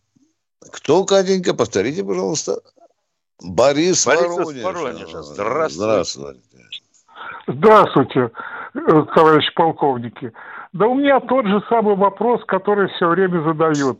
Кто, 0.71 1.03
Катенька? 1.03 1.53
Повторите, 1.53 2.03
пожалуйста. 2.03 2.61
Борис, 3.41 4.05
Борис 4.05 4.37
Воронеж. 4.37 4.63
Воронежа. 4.63 5.21
Здравствуйте. 5.21 6.03
Здравствуйте. 6.13 6.41
Здравствуйте, 7.47 8.31
э, 8.73 9.05
товарищи 9.15 9.53
полковники. 9.55 10.33
Да 10.73 10.87
у 10.87 10.95
меня 10.95 11.19
тот 11.21 11.45
же 11.45 11.63
самый 11.69 11.95
вопрос, 11.95 12.43
который 12.45 12.89
все 12.89 13.07
время 13.07 13.41
задают. 13.41 13.99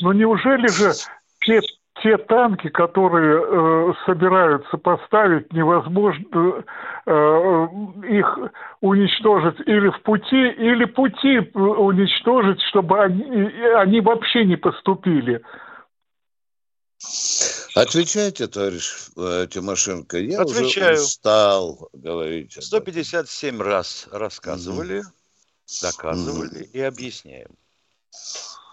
Но 0.00 0.12
неужели 0.12 0.66
же 0.68 0.92
те, 1.40 1.60
те 2.02 2.16
танки, 2.16 2.68
которые 2.68 3.40
э, 3.40 3.92
собираются 4.04 4.76
поставить, 4.78 5.52
невозможно 5.52 6.64
э, 7.06 7.68
их 8.08 8.38
уничтожить 8.80 9.60
или 9.66 9.90
в 9.90 10.02
пути, 10.02 10.48
или 10.48 10.84
пути 10.84 11.38
уничтожить, 11.54 12.60
чтобы 12.62 13.00
они, 13.00 13.52
они 13.76 14.00
вообще 14.00 14.44
не 14.44 14.56
поступили? 14.56 15.40
Отвечайте, 17.74 18.46
товарищ 18.46 19.10
э, 19.16 19.46
Тимошенко. 19.50 20.18
Я 20.18 20.42
Отвечаю. 20.42 20.94
уже 20.94 21.02
устал 21.02 21.88
говорить. 21.92 22.56
157 22.60 23.60
раз 23.60 24.06
рассказывали, 24.10 25.00
mm 25.00 25.82
доказывали 25.82 26.62
mm 26.62 26.70
и 26.72 26.80
объясняем. 26.80 27.50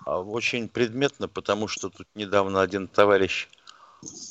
А 0.05 0.19
очень 0.21 0.69
предметно, 0.69 1.27
потому 1.27 1.67
что 1.67 1.89
тут 1.89 2.07
недавно 2.15 2.61
один 2.61 2.87
товарищ 2.87 3.49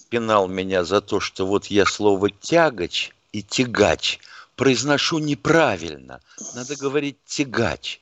пинал 0.09 0.49
меня 0.49 0.85
за 0.85 1.03
то, 1.03 1.21
что 1.21 1.47
вот 1.47 1.67
я 1.67 1.85
слово 1.85 2.31
«тягач» 2.31 3.11
и 3.33 3.43
«тягач» 3.43 4.19
произношу 4.57 5.19
неправильно. 5.19 6.21
Надо 6.55 6.77
говорить 6.77 7.19
«тягач». 7.27 8.01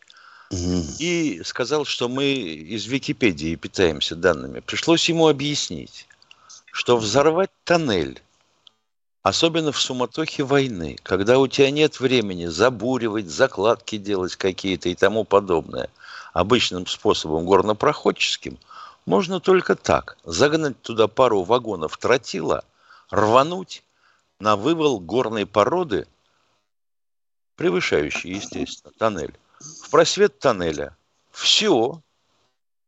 И 0.98 1.40
сказал, 1.44 1.86
что 1.86 2.08
мы 2.08 2.34
из 2.34 2.84
Википедии 2.86 3.56
питаемся 3.56 4.14
данными. 4.14 4.60
Пришлось 4.60 5.08
ему 5.08 5.28
объяснить 5.28 6.06
что 6.72 6.96
взорвать 6.96 7.50
тоннель, 7.64 8.20
особенно 9.22 9.70
в 9.72 9.80
суматохе 9.80 10.42
войны, 10.42 10.96
когда 11.02 11.38
у 11.38 11.46
тебя 11.46 11.70
нет 11.70 12.00
времени 12.00 12.46
забуривать, 12.46 13.28
закладки 13.28 13.98
делать 13.98 14.36
какие-то 14.36 14.88
и 14.88 14.94
тому 14.94 15.24
подобное, 15.24 15.90
обычным 16.32 16.86
способом 16.86 17.44
горнопроходческим, 17.44 18.58
можно 19.04 19.38
только 19.38 19.76
так. 19.76 20.16
Загнать 20.24 20.80
туда 20.80 21.08
пару 21.08 21.42
вагонов 21.42 21.98
тротила, 21.98 22.64
рвануть 23.10 23.84
на 24.40 24.56
вывал 24.56 24.98
горной 24.98 25.44
породы, 25.44 26.06
превышающий, 27.56 28.36
естественно, 28.36 28.94
тоннель, 28.96 29.34
в 29.60 29.90
просвет 29.90 30.38
тоннеля. 30.38 30.96
Все. 31.32 32.00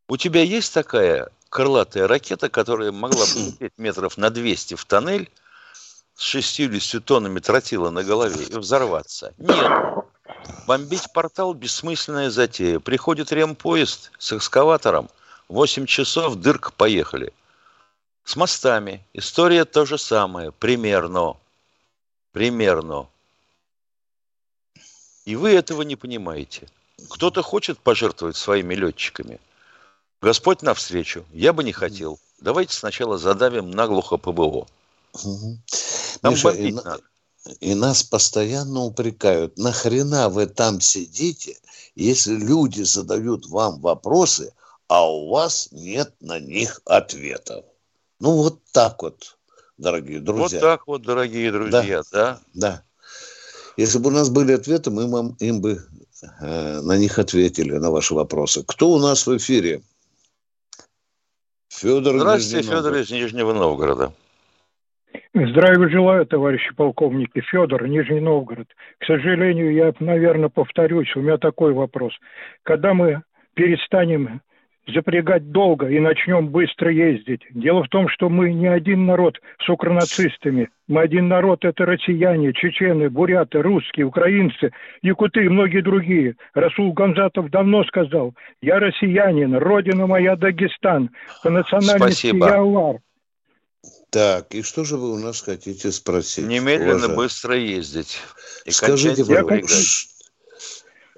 У 0.09 0.17
тебя 0.17 0.43
есть 0.43 0.73
такая 0.73 1.29
крылатая 1.55 2.09
ракета, 2.09 2.49
которая 2.49 2.91
могла 2.91 3.25
бы 3.27 3.33
лететь 3.37 3.79
метров 3.79 4.19
на 4.19 4.31
200 4.31 4.75
в 4.75 4.85
тоннель 4.85 5.31
с 6.17 6.23
60 6.23 7.05
тоннами 7.05 7.39
тротила 7.39 7.91
на 7.91 8.03
голове 8.03 8.45
и 8.45 8.59
взорваться. 8.59 9.33
Нет. 9.39 9.71
Бомбить 10.67 11.13
портал– 11.13 11.55
бессмысленная 11.55 12.31
затея. 12.31 12.81
Приходит 12.81 13.31
ремпоезд 13.31 14.11
с 14.19 14.33
экскаватором, 14.33 15.09
8 15.49 15.87
часов, 15.87 16.37
дырка, 16.37 16.73
поехали. 16.73 17.33
С 18.25 18.35
мостами. 18.35 19.05
История 19.13 19.65
то 19.65 19.85
же 19.85 19.97
самое. 19.97 20.51
Примерно. 20.51 21.37
Примерно. 22.33 23.07
И 25.25 25.37
вы 25.37 25.51
этого 25.51 25.83
не 25.83 25.95
понимаете. 25.95 26.67
Кто-то 27.11 27.43
хочет 27.43 27.79
пожертвовать 27.79 28.37
своими 28.37 28.75
летчиками– 28.75 29.39
Господь 30.25 30.63
навстречу. 30.63 31.27
Я 31.35 31.53
бы 31.53 31.63
не 31.63 31.73
хотел. 31.73 32.19
Давайте 32.41 32.75
сначала 32.75 33.19
задавим 33.19 33.71
наглухо 33.71 34.17
ПБО. 34.17 34.67
Угу. 35.13 35.59
Там 36.23 36.33
Миша, 36.33 36.49
и, 36.49 36.73
надо. 36.73 37.01
и 37.61 37.75
нас 37.75 38.03
постоянно 38.03 38.81
упрекают. 38.85 39.59
Нахрена 39.59 40.31
вы 40.31 40.47
там 40.47 40.81
сидите, 40.81 41.59
если 41.95 42.37
люди 42.37 42.81
задают 42.81 43.47
вам 43.49 43.83
вопросы, 43.83 44.55
а 44.89 45.07
у 45.07 45.29
вас 45.29 45.69
нет 45.73 46.15
на 46.21 46.41
них 46.41 46.81
ответов? 46.87 47.67
Ну, 48.19 48.33
вот 48.37 48.61
так 48.73 49.03
вот, 49.03 49.37
дорогие 49.77 50.21
друзья. 50.21 50.59
Вот 50.59 50.61
так 50.61 50.87
вот, 50.87 51.03
дорогие 51.03 51.53
друзья, 51.53 52.03
да? 52.11 52.11
Да. 52.13 52.41
да. 52.55 52.83
Если 53.77 53.99
бы 53.99 54.09
у 54.09 54.13
нас 54.13 54.31
были 54.31 54.53
ответы, 54.53 54.91
мы 54.91 55.07
вам 55.07 55.37
им 55.41 55.61
бы 55.61 55.87
э, 56.41 56.81
на 56.81 56.97
них 56.97 57.19
ответили, 57.19 57.77
на 57.77 57.91
ваши 57.91 58.15
вопросы. 58.15 58.65
Кто 58.67 58.91
у 58.91 58.99
нас 58.99 59.27
в 59.27 59.37
эфире? 59.37 59.83
Федор 61.81 62.19
Здравствуйте, 62.19 62.69
Федор 62.69 62.95
из 62.95 63.11
Нижнего 63.11 63.53
Новгорода. 63.53 64.13
Здравия 65.35 65.89
желаю, 65.89 66.25
товарищи 66.25 66.73
полковники. 66.75 67.41
Федор, 67.41 67.89
Нижний 67.89 68.21
Новгород. 68.21 68.69
К 68.99 69.07
сожалению, 69.07 69.73
я, 69.73 69.93
наверное, 69.99 70.49
повторюсь, 70.49 71.15
у 71.17 71.21
меня 71.21 71.37
такой 71.37 71.73
вопрос. 71.73 72.13
Когда 72.63 72.95
мы 72.95 73.23
перестанем 73.55 74.41
запрягать 74.87 75.51
долго 75.51 75.89
и 75.89 75.99
начнем 75.99 76.49
быстро 76.49 76.93
ездить. 76.93 77.43
Дело 77.51 77.85
в 77.85 77.89
том, 77.89 78.09
что 78.09 78.29
мы 78.29 78.53
не 78.53 78.67
один 78.67 79.07
народ 79.07 79.41
с 79.65 79.69
укронацистами. 79.69 80.69
Мы 80.87 81.01
один 81.01 81.29
народ– 81.29 81.61
это 81.65 81.87
россияне, 81.87 82.53
чечены, 82.53 83.09
буряты, 83.09 83.63
русские, 83.63 84.07
украинцы, 84.07 84.73
якуты 85.03 85.45
и 85.45 85.49
многие 85.49 85.81
другие. 85.81 86.37
Расул 86.53 86.93
Гамзатов 86.93 87.51
давно 87.51 87.85
сказал, 87.85 88.35
я 88.61 88.79
россиянин, 88.79 89.57
родина 89.57 90.07
моя 90.07 90.37
Дагестан, 90.37 91.11
по 91.43 91.51
национальности 91.51 92.29
Спасибо. 92.29 92.47
я 92.47 92.55
авар. 92.57 92.97
Так, 94.11 94.55
и 94.55 94.63
что 94.63 94.85
же 94.85 94.97
вы 94.97 95.13
у 95.13 95.19
нас 95.19 95.41
хотите 95.41 95.91
спросить? 95.91 96.47
Немедленно 96.47 96.95
уважаемый? 96.95 97.17
быстро 97.17 97.57
ездить. 97.57 98.21
И 98.65 98.71
Скажите, 98.71 99.25
пожалуйста, 99.25 100.14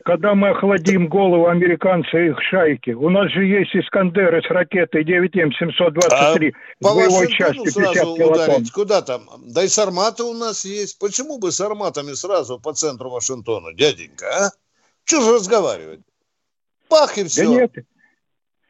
когда 0.07 0.37
мы 0.37 0.51
охладим 0.51 1.09
голову 1.09 1.49
американцы 1.49 2.27
и 2.27 2.29
их 2.29 2.40
шайки. 2.49 2.90
У 2.90 3.11
нас 3.11 3.29
же 3.33 3.45
есть 3.45 3.75
Искандеры 3.75 4.40
с 4.40 4.49
ракетой 4.49 5.03
9М723 5.03 6.53
а 6.53 6.95
боевой 6.95 7.29
части 7.33 7.64
50 7.64 8.07
ударить. 8.07 8.71
Куда 8.71 9.03
там? 9.03 9.23
Да 9.49 9.64
и 9.64 9.69
Сарматы 9.69 10.23
у 10.23 10.33
нас 10.33 10.64
есть. 10.64 11.01
Почему 11.01 11.40
бы 11.40 11.51
с 11.51 11.61
Арматами 11.61 12.12
сразу 12.12 12.61
по 12.61 12.73
центру 12.73 13.11
Вашингтона, 13.11 13.75
дяденька, 13.75 14.27
а? 14.27 14.51
Чего 15.05 15.23
же 15.23 15.35
разговаривать? 15.35 16.01
Пах 16.88 17.19
и 17.19 17.25
все. 17.25 17.45
Да 17.45 17.51
нет. 17.51 17.73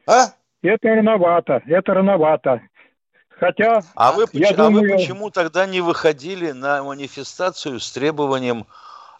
А? 0.06 0.32
Это 0.62 0.88
рановато, 0.88 1.62
это 1.66 1.92
рановато. 1.92 2.62
Хотя, 3.28 3.82
а 3.94 4.12
вы, 4.12 4.24
я 4.32 4.48
а 4.48 4.54
думаю... 4.54 4.90
вы 4.90 4.96
почему 4.96 5.28
тогда 5.30 5.66
не 5.66 5.82
выходили 5.82 6.52
на 6.52 6.82
манифестацию 6.82 7.78
с 7.78 7.92
требованием 7.92 8.66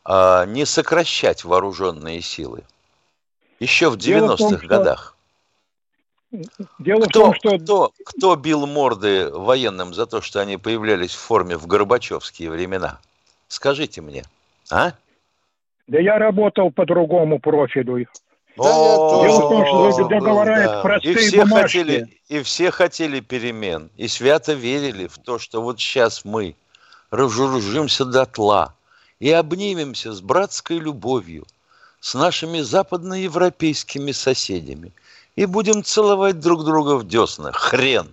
не 0.09 0.65
сокращать 0.65 1.45
вооруженные 1.45 2.21
силы. 2.21 2.63
Еще 3.59 3.91
в 3.91 3.97
90-х 3.97 4.67
годах. 4.67 5.17
Дело 6.79 7.07
кто, 7.07 7.33
в 7.33 7.35
том, 7.35 7.35
что... 7.35 7.59
Кто, 7.59 7.93
кто 8.05 8.37
бил 8.37 8.67
морды 8.67 9.31
военным 9.31 9.95
за 9.95 10.07
то, 10.07 10.21
что 10.21 10.41
они 10.41 10.57
появлялись 10.57 11.15
в 11.15 11.19
форме 11.19 11.57
в 11.57 11.67
Горбачевские 11.67 12.51
времена? 12.51 12.99
Скажите 13.49 14.01
мне, 14.01 14.25
а? 14.71 14.93
Да 15.87 15.99
я 16.01 16.19
работал 16.19 16.71
по 16.71 16.85
другому 16.85 17.39
профилю. 17.39 18.07
Да 18.57 18.65
Дело 18.65 19.47
в 19.47 19.51
том, 19.51 19.93
что 19.93 20.09
договора 20.09 20.81
простые 20.83 21.15
и 21.15 21.17
все 21.17 21.45
бумажки. 21.45 21.79
Хотели, 21.79 22.21
и 22.29 22.43
все 22.43 22.71
хотели 22.71 23.21
перемен, 23.21 23.91
и 23.97 24.09
свято 24.09 24.55
верили 24.55 25.07
в 25.07 25.19
то, 25.19 25.39
что 25.39 25.63
вот 25.63 25.79
сейчас 25.79 26.25
мы 26.25 26.57
разоружимся 27.11 28.05
дотла, 28.05 28.75
и 29.19 29.31
обнимемся 29.31 30.13
с 30.13 30.21
братской 30.21 30.79
любовью 30.79 31.47
с 32.01 32.15
нашими 32.15 32.61
западноевропейскими 32.61 34.13
соседями. 34.13 34.93
и 35.35 35.45
будем 35.45 35.85
целовать 35.85 36.41
друг 36.41 36.65
друга 36.65 36.97
в 36.97 37.07
десна. 37.07 37.53
Хрен. 37.53 38.09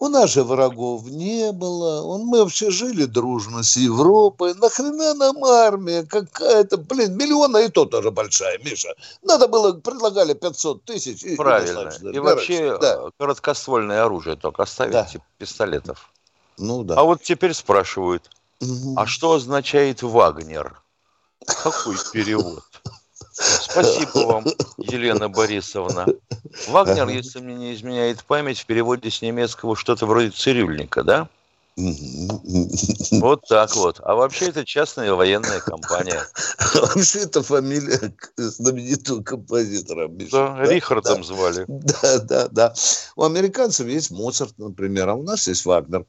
У 0.00 0.08
нас 0.08 0.32
же 0.32 0.42
врагов 0.42 1.04
не 1.04 1.52
было. 1.52 2.18
Мы 2.18 2.42
вообще 2.42 2.72
жили 2.72 3.04
дружно 3.04 3.62
с 3.62 3.76
Европой. 3.76 4.54
Нахрена 4.54 5.14
нам 5.14 5.44
армия 5.44 6.02
какая-то? 6.02 6.78
Блин, 6.78 7.16
миллиона 7.16 7.58
и 7.58 7.68
то 7.68 7.84
тоже 7.84 8.10
большая, 8.10 8.58
Миша. 8.58 8.88
Надо 9.22 9.46
было, 9.46 9.72
предлагали 9.74 10.34
500 10.34 10.84
тысяч. 10.84 11.22
И, 11.22 11.36
Правильно. 11.36 11.92
И, 12.02 12.16
и 12.16 12.18
вообще 12.18 12.76
да. 12.80 12.94
Э, 12.94 13.10
короткоствольное 13.16 14.02
оружие 14.02 14.34
только 14.34 14.64
оставить, 14.64 14.94
да. 14.94 15.04
типа 15.04 15.24
пистолетов. 15.38 16.10
Ну 16.58 16.82
да. 16.82 16.96
А 16.96 17.04
вот 17.04 17.22
теперь 17.22 17.54
спрашивают, 17.54 18.28
угу. 18.62 18.94
а 18.96 19.06
что 19.06 19.34
означает 19.34 20.02
Вагнер? 20.02 20.80
Какой 21.46 21.96
перевод? 22.12 22.64
Спасибо 23.32 24.26
вам, 24.26 24.44
Елена 24.76 25.28
Борисовна. 25.28 26.06
Вагнер, 26.68 27.08
если 27.08 27.40
мне 27.40 27.54
не 27.54 27.74
изменяет 27.74 28.24
память, 28.24 28.60
в 28.60 28.66
переводе 28.66 29.10
с 29.10 29.22
немецкого 29.22 29.74
что-то 29.74 30.06
вроде 30.06 30.30
цирюльника, 30.30 31.02
да? 31.02 31.28
Вот 31.76 33.42
так 33.48 33.74
вот. 33.76 34.00
А 34.02 34.14
вообще 34.14 34.48
это 34.48 34.64
частная 34.64 35.14
военная 35.14 35.60
компания. 35.60 36.22
Вообще 36.74 37.20
это 37.20 37.42
фамилия 37.42 38.14
знаменитого 38.36 39.22
композитора. 39.22 40.08
Да, 40.08 40.56
да 40.56 40.64
Рихардом 40.64 41.18
да, 41.18 41.22
звали. 41.22 41.64
Да, 41.68 42.18
да, 42.18 42.48
да. 42.48 42.74
У 43.16 43.24
американцев 43.24 43.86
есть 43.86 44.10
Моцарт, 44.10 44.58
например, 44.58 45.08
а 45.08 45.14
у 45.14 45.22
нас 45.22 45.48
есть 45.48 45.64
Вагнер. 45.64 46.04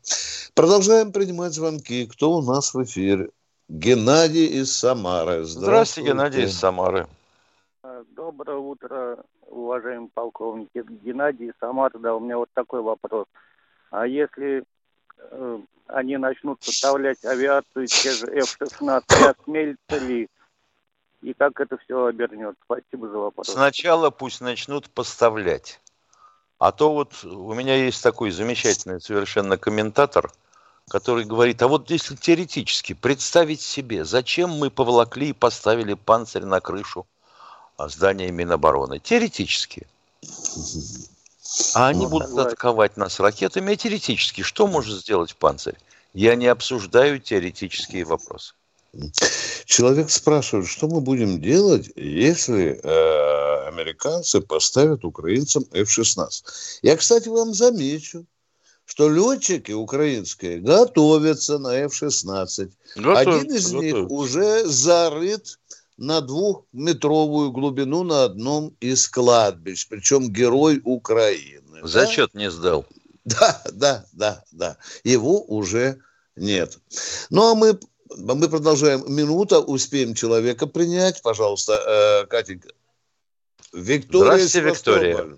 Продолжаем 0.53 1.11
принимать 1.11 1.53
звонки. 1.53 2.07
Кто 2.07 2.33
у 2.33 2.41
нас 2.41 2.73
в 2.73 2.83
эфире? 2.83 3.29
Геннадий 3.69 4.47
из 4.47 4.75
Самары. 4.75 5.43
Здравствуйте, 5.43 5.59
Здравствуйте 5.59 6.09
Геннадий 6.09 6.43
из 6.43 6.59
Самары. 6.59 7.07
Доброе 8.11 8.57
утро, 8.57 9.23
уважаемый 9.47 10.09
полковник 10.13 10.69
Геннадий 10.73 11.47
из 11.47 11.53
Самары. 11.59 11.97
Да, 11.99 12.15
у 12.15 12.19
меня 12.19 12.37
вот 12.37 12.49
такой 12.53 12.81
вопрос. 12.81 13.25
А 13.91 14.05
если 14.05 14.63
они 15.87 16.17
начнут 16.17 16.59
поставлять 16.59 17.23
авиацию, 17.25 17.87
те 17.87 18.11
же 18.11 18.27
F-16, 18.27 19.03
осмелится 19.25 19.97
ли 19.99 20.29
и 21.21 21.33
как 21.33 21.59
это 21.61 21.77
все 21.77 22.05
обернет? 22.05 22.55
Спасибо 22.65 23.07
за 23.07 23.17
вопрос. 23.17 23.47
Сначала 23.47 24.09
пусть 24.09 24.41
начнут 24.41 24.89
поставлять. 24.89 25.79
А 26.59 26.71
то 26.71 26.93
вот 26.93 27.23
у 27.23 27.53
меня 27.53 27.75
есть 27.75 28.03
такой 28.03 28.31
замечательный 28.31 28.99
совершенно 28.99 29.57
комментатор– 29.57 30.31
который 30.89 31.25
говорит, 31.25 31.61
а 31.61 31.67
вот 31.67 31.89
если 31.89 32.15
теоретически 32.15 32.93
представить 32.93 33.61
себе, 33.61 34.05
зачем 34.05 34.49
мы 34.51 34.69
поволокли 34.69 35.29
и 35.29 35.33
поставили 35.33 35.93
панцирь 35.93 36.45
на 36.45 36.59
крышу 36.61 37.07
а, 37.77 37.89
здания 37.89 38.31
Минобороны? 38.31 38.99
Теоретически. 38.99 39.87
А 41.75 41.87
они 41.87 42.03
ну, 42.03 42.09
будут 42.09 42.27
согласен. 42.29 42.47
атаковать 42.47 42.97
нас 42.97 43.19
ракетами, 43.19 43.73
а 43.73 43.75
теоретически 43.75 44.41
что 44.41 44.67
может 44.67 44.99
сделать 44.99 45.35
панцирь? 45.35 45.77
Я 46.13 46.35
не 46.35 46.47
обсуждаю 46.47 47.19
теоретические 47.19 48.05
вопросы. 48.05 48.53
Человек 49.65 50.11
спрашивает, 50.11 50.67
что 50.67 50.87
мы 50.87 51.01
будем 51.01 51.41
делать, 51.41 51.89
если 51.95 52.79
э, 52.83 53.67
американцы 53.67 54.39
поставят 54.41 55.03
украинцам 55.03 55.65
F-16. 55.71 56.43
Я, 56.83 56.95
кстати, 56.95 57.27
вам 57.27 57.55
замечу, 57.55 58.25
что 58.85 59.09
летчики 59.09 59.71
украинские 59.71 60.59
готовятся 60.59 61.57
на 61.57 61.75
F-16. 61.85 62.71
Готов, 62.97 63.17
Один 63.17 63.55
из 63.55 63.71
готов. 63.71 63.83
них 63.83 64.11
уже 64.11 64.65
зарыт 64.65 65.59
на 65.97 66.21
двухметровую 66.21 67.51
глубину 67.51 68.03
на 68.03 68.23
одном 68.23 68.75
из 68.79 69.07
кладбищ, 69.07 69.87
причем 69.87 70.31
герой 70.31 70.81
Украины. 70.83 71.79
Зачет 71.83 72.31
да? 72.33 72.39
не 72.39 72.51
сдал. 72.51 72.85
Да, 73.25 73.61
да, 73.71 74.05
да, 74.11 74.43
да. 74.51 74.77
Его 75.03 75.43
уже 75.45 75.99
нет. 76.35 76.77
Ну, 77.29 77.51
а 77.51 77.55
мы, 77.55 77.79
мы 78.17 78.49
продолжаем. 78.49 79.03
Минута, 79.07 79.59
успеем 79.59 80.13
человека 80.13 80.67
принять. 80.67 81.21
Пожалуйста, 81.21 81.73
э, 81.73 82.25
Катенька. 82.27 82.69
Виктория 83.71 84.45
Здравствуйте, 84.45 84.69
Виктория. 84.69 85.37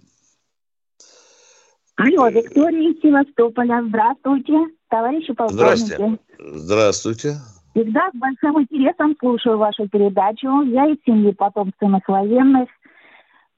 Алло, 1.98 2.28
Виктория 2.28 2.92
из 2.92 3.02
Севастополя. 3.02 3.86
Здравствуйте, 3.88 4.54
товарищи 4.90 5.34
полковники. 5.34 5.86
Здравствуйте. 5.86 6.20
Здравствуйте. 6.40 7.38
Всегда 7.76 8.10
с 8.10 8.18
большим 8.18 8.62
интересом 8.62 9.18
слушаю 9.20 9.58
вашу 9.58 9.90
передачу. 9.90 10.62
Я 10.62 10.86
из 10.86 10.98
семьи 11.06 11.34
потомственных 11.34 12.08
военных. 12.08 12.70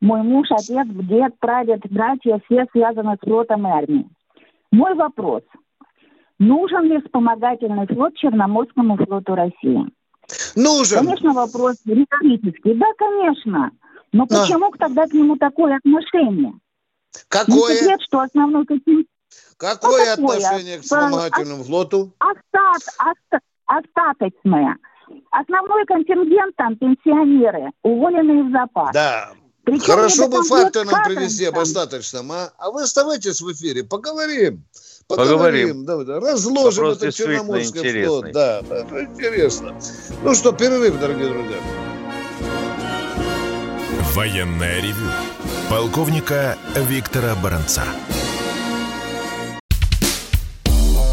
Мой 0.02 0.24
муж, 0.24 0.48
отец, 0.50 0.88
дед, 0.88 1.38
прадед, 1.40 1.82
братья, 1.92 2.42
все 2.46 2.66
связаны 2.72 3.16
с 3.16 3.20
флотом 3.20 3.68
и 3.68 3.70
армией. 3.70 4.08
Мой 4.72 4.96
вопрос. 4.96 5.44
Нужен 6.40 6.86
ли 6.86 7.00
вспомогательный 7.02 7.86
флот 7.86 8.16
Черноморскому 8.16 8.98
флоту 8.98 9.36
России? 9.36 9.86
Нужен. 10.56 10.98
Конечно, 11.00 11.34
вопрос 11.34 11.78
риторический. 11.86 12.74
Да, 12.74 12.88
конечно. 12.98 13.72
Но 14.14 14.24
а. 14.24 14.28
почему 14.28 14.72
тогда 14.80 15.06
к 15.06 15.14
нему 15.14 15.38
такое 15.38 15.78
отношение? 15.78 16.54
Какое? 17.28 17.56
Не 17.56 17.80
секрет, 17.80 18.02
что 18.02 18.22
основной 18.22 18.66
каким... 18.66 19.06
Какое 19.58 20.16
ну, 20.18 20.30
отношение 20.30 20.78
к 20.78 20.82
вспомогательному 20.82 21.64
флоту? 21.64 22.14
Остат, 22.20 22.96
ост, 23.00 23.44
остаточное. 23.68 24.76
Основной 25.32 25.86
контингент 25.86 26.56
там 26.56 26.76
пенсионеры, 26.76 27.72
уволенные 27.84 28.44
в 28.44 28.52
запас. 28.52 28.92
Да. 28.94 29.30
Причем 29.64 29.96
Хорошо 29.96 30.30
бы 30.30 30.44
факты 30.44 30.86
нам 30.86 31.04
привести 31.04 31.46
об 31.46 31.60
остаточном, 31.60 32.32
а? 32.32 32.52
А 32.58 32.72
вы 32.72 32.84
оставайтесь 32.84 33.42
в 33.42 33.52
эфире, 33.52 33.84
поговорим. 33.84 34.64
Поговорим. 35.10 35.84
поговорим. 35.84 35.86
Да, 35.86 36.04
да. 36.04 36.20
Разложим 36.22 36.86
Вопрос 36.86 36.98
это 36.98 37.12
Черноморский 37.12 38.06
флот. 38.06 38.32
Да, 38.32 38.62
да, 38.62 38.82
интересно. 39.02 39.76
Ну 40.24 40.34
что, 40.34 40.54
перерыв, 40.54 41.00
дорогие 41.00 41.30
друзья. 41.30 41.58
Военная 44.14 44.82
ревю 44.82 45.12
полковника 45.70 46.58
Виктора 46.76 47.36
Баранца. 47.36 47.84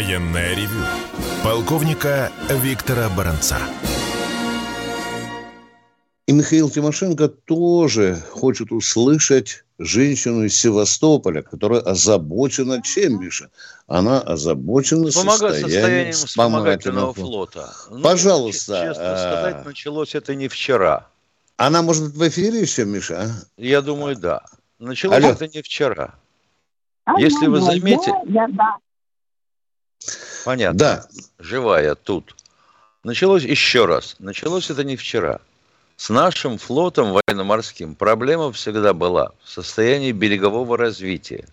Военное 0.00 0.54
ревю 0.54 0.82
полковника 1.44 2.32
Виктора 2.48 3.10
Баранца. 3.10 3.58
И 6.26 6.32
Михаил 6.32 6.70
Тимошенко 6.70 7.28
тоже 7.28 8.16
хочет 8.30 8.72
услышать 8.72 9.66
женщину 9.78 10.44
из 10.44 10.56
Севастополя, 10.56 11.42
которая 11.42 11.82
озабочена 11.82 12.80
чем, 12.82 13.20
Миша? 13.20 13.50
Она 13.88 14.22
озабочена 14.22 15.10
состоянием, 15.10 15.68
состоянием 15.68 16.12
вспомогательного 16.14 17.12
флота. 17.12 17.70
Ну, 17.90 18.00
Пожалуйста. 18.00 18.86
Честно 18.86 19.18
сказать, 19.18 19.66
началось 19.66 20.14
это 20.14 20.34
не 20.34 20.48
вчера. 20.48 21.08
Она 21.58 21.82
может 21.82 22.04
быть 22.04 22.14
в 22.14 22.28
эфире 22.28 22.62
еще, 22.62 22.86
Миша? 22.86 23.20
А? 23.20 23.28
Я 23.58 23.82
думаю, 23.82 24.16
да. 24.16 24.46
Началось 24.78 25.18
Алло. 25.18 25.28
это 25.32 25.46
не 25.46 25.60
вчера. 25.60 26.14
Если 27.18 27.48
вы 27.48 27.60
заметили... 27.60 28.32
Я, 28.32 28.48
да. 28.48 28.78
Понятно. 30.44 30.78
Да. 30.78 31.06
Живая 31.38 31.94
тут. 31.94 32.34
Началось 33.04 33.44
еще 33.44 33.86
раз. 33.86 34.16
Началось 34.18 34.70
это 34.70 34.84
не 34.84 34.96
вчера. 34.96 35.40
С 35.96 36.08
нашим 36.08 36.58
флотом 36.58 37.12
военно-морским 37.12 37.94
проблема 37.94 38.52
всегда 38.52 38.94
была 38.94 39.32
в 39.42 39.50
состоянии 39.50 40.12
берегового 40.12 40.76
развития. 40.78 41.46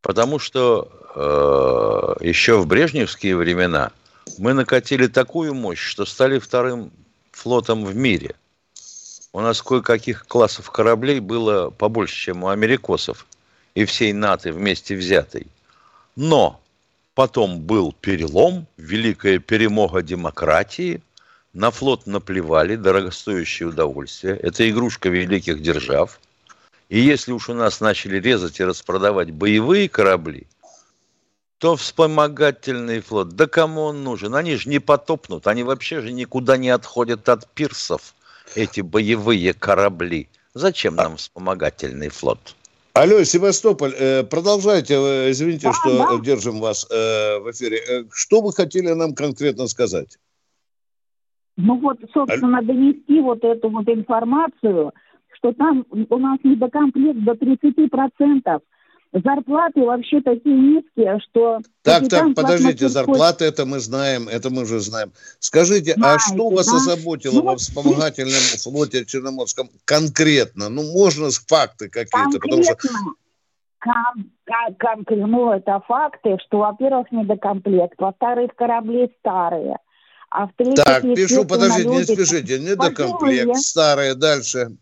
Потому 0.00 0.38
что 0.38 2.16
э, 2.20 2.24
еще 2.24 2.58
в 2.58 2.66
брежневские 2.66 3.36
времена 3.36 3.90
мы 4.38 4.52
накатили 4.52 5.08
такую 5.08 5.54
мощь, 5.54 5.80
что 5.80 6.06
стали 6.06 6.38
вторым 6.38 6.92
флотом 7.32 7.84
в 7.84 7.96
мире. 7.96 8.36
У 9.32 9.40
нас 9.40 9.60
кое-каких 9.60 10.26
классов 10.26 10.70
кораблей 10.70 11.20
было 11.20 11.70
побольше, 11.70 12.14
чем 12.14 12.44
у 12.44 12.48
америкосов 12.48 13.26
и 13.74 13.84
всей 13.84 14.12
НАТО 14.12 14.52
вместе 14.52 14.96
взятой. 14.96 15.46
Но 16.16 16.60
Потом 17.18 17.58
был 17.58 17.92
перелом, 18.00 18.68
великая 18.76 19.40
перемога 19.40 20.02
демократии, 20.02 21.02
на 21.52 21.72
флот 21.72 22.06
наплевали, 22.06 22.76
дорогостоящее 22.76 23.70
удовольствие. 23.70 24.36
Это 24.36 24.70
игрушка 24.70 25.08
великих 25.08 25.60
держав. 25.60 26.20
И 26.88 27.00
если 27.00 27.32
уж 27.32 27.48
у 27.48 27.54
нас 27.54 27.80
начали 27.80 28.20
резать 28.20 28.60
и 28.60 28.64
распродавать 28.64 29.32
боевые 29.32 29.88
корабли, 29.88 30.46
то 31.58 31.74
вспомогательный 31.74 33.00
флот, 33.00 33.30
да 33.30 33.48
кому 33.48 33.80
он 33.80 34.04
нужен? 34.04 34.36
Они 34.36 34.54
же 34.54 34.68
не 34.68 34.78
потопнут, 34.78 35.48
они 35.48 35.64
вообще 35.64 36.00
же 36.00 36.12
никуда 36.12 36.56
не 36.56 36.70
отходят 36.70 37.28
от 37.28 37.48
пирсов, 37.48 38.14
эти 38.54 38.80
боевые 38.80 39.54
корабли. 39.54 40.28
Зачем 40.54 40.94
нам 40.94 41.16
вспомогательный 41.16 42.10
флот? 42.10 42.54
Алло, 43.00 43.22
Севастополь, 43.22 43.92
э, 43.96 44.24
продолжайте, 44.24 44.94
э, 44.94 45.30
извините, 45.30 45.68
да, 45.68 45.72
что 45.72 45.98
да. 45.98 46.24
держим 46.24 46.58
вас 46.58 46.84
э, 46.90 47.38
в 47.38 47.48
эфире. 47.52 48.08
Что 48.12 48.40
вы 48.40 48.52
хотели 48.52 48.92
нам 48.92 49.14
конкретно 49.14 49.68
сказать? 49.68 50.18
Ну 51.56 51.78
вот, 51.78 51.98
собственно, 52.12 52.60
донести 52.60 53.20
вот 53.20 53.44
эту 53.44 53.70
вот 53.70 53.88
информацию, 53.88 54.92
что 55.34 55.52
там 55.52 55.86
у 55.90 56.18
нас 56.18 56.40
недокомплект 56.42 57.20
до 57.20 57.34
30%. 57.34 58.60
Зарплаты 59.12 59.80
вообще 59.80 60.20
такие 60.20 60.54
низкие, 60.54 61.18
что... 61.20 61.60
Так, 61.82 62.08
так, 62.08 62.34
подождите, 62.34 62.88
зарплаты 62.88 63.46
это 63.46 63.64
мы 63.64 63.78
знаем, 63.78 64.28
это 64.28 64.50
мы 64.50 64.62
уже 64.62 64.80
знаем. 64.80 65.12
Скажите, 65.38 65.92
а 65.92 65.98
Знаете, 65.98 66.24
а 66.26 66.34
что 66.34 66.50
вас 66.50 66.66
да? 66.66 66.76
озаботило 66.76 67.34
ну, 67.36 67.42
во 67.42 67.56
вспомогательном 67.56 68.32
флоте 68.62 69.06
Черноморском 69.06 69.70
конкретно? 69.86 70.68
Ну, 70.68 70.82
можно 70.92 71.30
факты 71.30 71.88
какие-то, 71.88 72.38
потому 72.38 72.62
что... 72.62 72.76
Кон, 73.80 75.04
кон, 75.04 75.04
ну, 75.08 75.52
это 75.52 75.80
факты, 75.86 76.36
что, 76.46 76.58
во-первых, 76.58 77.10
недокомплект, 77.10 77.94
во-вторых, 77.98 78.50
корабли 78.56 79.10
старые, 79.20 79.76
а 80.30 80.48
в-третьих... 80.48 80.84
Так, 80.84 81.02
пишу, 81.02 81.46
подождите, 81.46 81.88
не 81.88 82.04
спешите, 82.04 82.58
недокомплект, 82.58 83.56
старые, 83.56 84.14
дальше. 84.14 84.76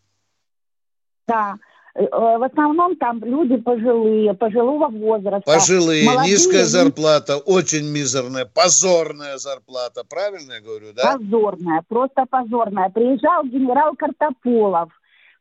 Да, 1.28 1.56
в 1.96 2.44
основном 2.44 2.96
там 2.96 3.24
люди 3.24 3.56
пожилые, 3.56 4.35
пожилого 4.35 4.88
возраста. 4.88 5.42
Пожилые, 5.46 6.06
молодые, 6.06 6.32
низкая 6.32 6.64
зарплата, 6.64 7.38
очень 7.38 7.90
мизерная, 7.90 8.44
позорная 8.44 9.38
зарплата, 9.38 10.02
правильно 10.09 10.54
я 10.54 10.61
говорю, 10.61 10.92
да? 10.94 11.16
Позорная, 11.16 11.82
просто 11.88 12.26
позорная. 12.28 12.90
Приезжал 12.90 13.44
генерал 13.44 13.94
Картополов, 13.96 14.90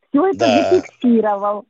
все 0.10 0.28
это 0.28 0.39
да. 0.39 0.70
зафиксировал. 0.72 1.65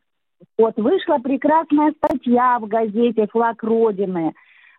Вот 0.57 0.75
вышла 0.77 1.17
прекрасная 1.17 1.93
статья 1.97 2.59
в 2.59 2.67
газете 2.67 3.27
«Флаг 3.31 3.63
Родины», 3.63 4.33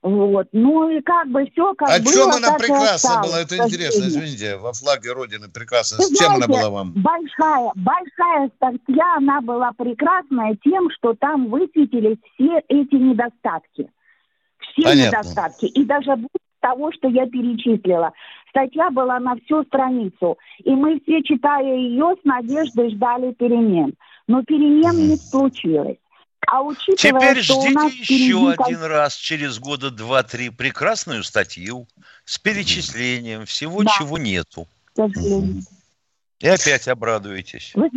вот. 0.06 0.46
Ну 0.52 0.88
и 0.88 1.00
как 1.00 1.28
бы 1.28 1.44
все 1.50 1.74
как 1.74 1.88
О 1.88 1.98
было, 1.98 2.12
чем 2.12 2.30
она 2.30 2.56
прекрасна 2.56 3.22
была? 3.22 3.40
Это 3.40 3.56
интересно, 3.56 4.04
извините, 4.04 4.56
во 4.56 4.72
флаге 4.72 5.10
Родины 5.10 5.48
прекрасно. 5.48 5.98
С 5.98 6.16
чем 6.16 6.36
она 6.36 6.46
была 6.46 6.70
вам? 6.70 6.92
Большая, 6.94 7.72
большая 7.74 8.50
статья, 8.54 9.16
она 9.16 9.40
была 9.40 9.72
прекрасная 9.72 10.56
тем, 10.62 10.90
что 10.96 11.14
там 11.14 11.50
высветились 11.50 12.18
все 12.34 12.62
эти 12.68 12.94
недостатки. 12.94 13.90
Все 14.58 14.82
Понятно. 14.84 15.08
недостатки. 15.08 15.66
И 15.66 15.84
даже 15.84 16.16
того, 16.60 16.92
что 16.92 17.08
я 17.08 17.26
перечислила. 17.26 18.12
Статья 18.50 18.90
была 18.90 19.18
на 19.18 19.34
всю 19.44 19.64
страницу. 19.64 20.38
И 20.62 20.70
мы 20.70 21.00
все, 21.00 21.22
читая 21.22 21.76
ее, 21.76 22.14
с 22.20 22.24
надеждой 22.24 22.90
ждали 22.90 23.32
перемен. 23.32 23.94
Но 24.28 24.42
перемен 24.44 25.08
не 25.08 25.16
случилось. 25.16 25.98
А 26.46 26.62
учитывая, 26.62 26.96
Теперь 26.96 27.42
что 27.42 27.60
ждите 27.60 27.86
еще 27.98 28.04
впереди... 28.04 28.62
один 28.62 28.82
раз 28.82 29.14
через 29.16 29.58
года 29.58 29.90
два-три 29.90 30.50
прекрасную 30.50 31.24
статью 31.24 31.88
с 32.24 32.38
перечислением 32.38 33.46
всего, 33.46 33.82
да. 33.82 33.90
чего 33.98 34.16
нету. 34.18 34.68
И 36.38 36.46
опять 36.46 36.86
обрадуетесь. 36.88 37.72
Вы, 37.74 37.90